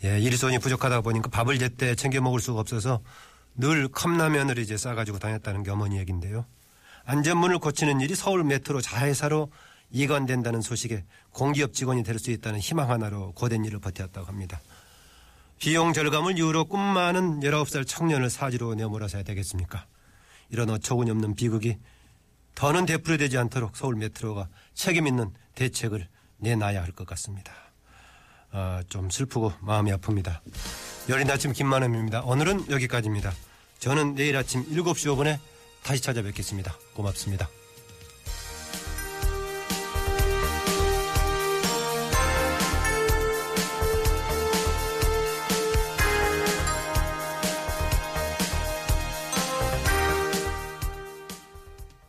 예, 0.03 0.19
일손이 0.19 0.59
부족하다 0.59 1.01
보니까 1.01 1.29
밥을 1.29 1.59
제때 1.59 1.95
챙겨 1.95 2.19
먹을 2.19 2.39
수가 2.39 2.59
없어서 2.59 3.01
늘 3.55 3.87
컵라면을 3.87 4.57
이제 4.57 4.77
싸가지고 4.77 5.19
다녔다는 5.19 5.63
게 5.63 5.71
어머니 5.71 5.97
얘긴데요. 5.97 6.45
안전문을 7.05 7.59
고치는 7.59 8.01
일이 8.01 8.15
서울 8.15 8.43
메트로 8.43 8.81
자회사로 8.81 9.51
이관된다는 9.93 10.61
소식에 10.61 11.05
공기업 11.31 11.73
직원이 11.73 12.03
될 12.03 12.19
수 12.19 12.31
있다는 12.31 12.59
희망 12.59 12.89
하나로 12.89 13.31
고된 13.33 13.63
일을 13.65 13.79
버텼다고 13.79 14.27
합니다. 14.27 14.59
비용 15.59 15.93
절감을 15.93 16.37
이유로 16.37 16.65
꿈 16.65 16.79
많은 16.81 17.39
19살 17.39 17.87
청년을 17.87 18.29
사지로 18.29 18.75
내몰아서야 18.75 19.23
되겠습니까? 19.23 19.85
이런 20.49 20.69
어처구니 20.69 21.09
없는 21.11 21.35
비극이 21.35 21.77
더는 22.55 22.85
되풀이되지 22.85 23.37
않도록 23.37 23.75
서울 23.77 23.95
메트로가 23.95 24.49
책임 24.73 25.07
있는 25.07 25.31
대책을 25.55 26.07
내놔야 26.37 26.81
할 26.81 26.91
것 26.91 27.07
같습니다. 27.07 27.53
아, 28.51 28.83
좀 28.89 29.09
슬프고 29.09 29.53
마음이 29.61 29.91
아픕니다. 29.93 30.39
열린 31.09 31.29
아침 31.31 31.53
김만음입니다. 31.53 32.21
오늘은 32.23 32.69
여기까지입니다. 32.69 33.33
저는 33.79 34.15
내일 34.15 34.37
아침 34.37 34.63
7시 34.65 35.07
5분에 35.15 35.39
다시 35.83 36.01
찾아뵙겠습니다. 36.01 36.73
고맙습니다. 36.93 37.49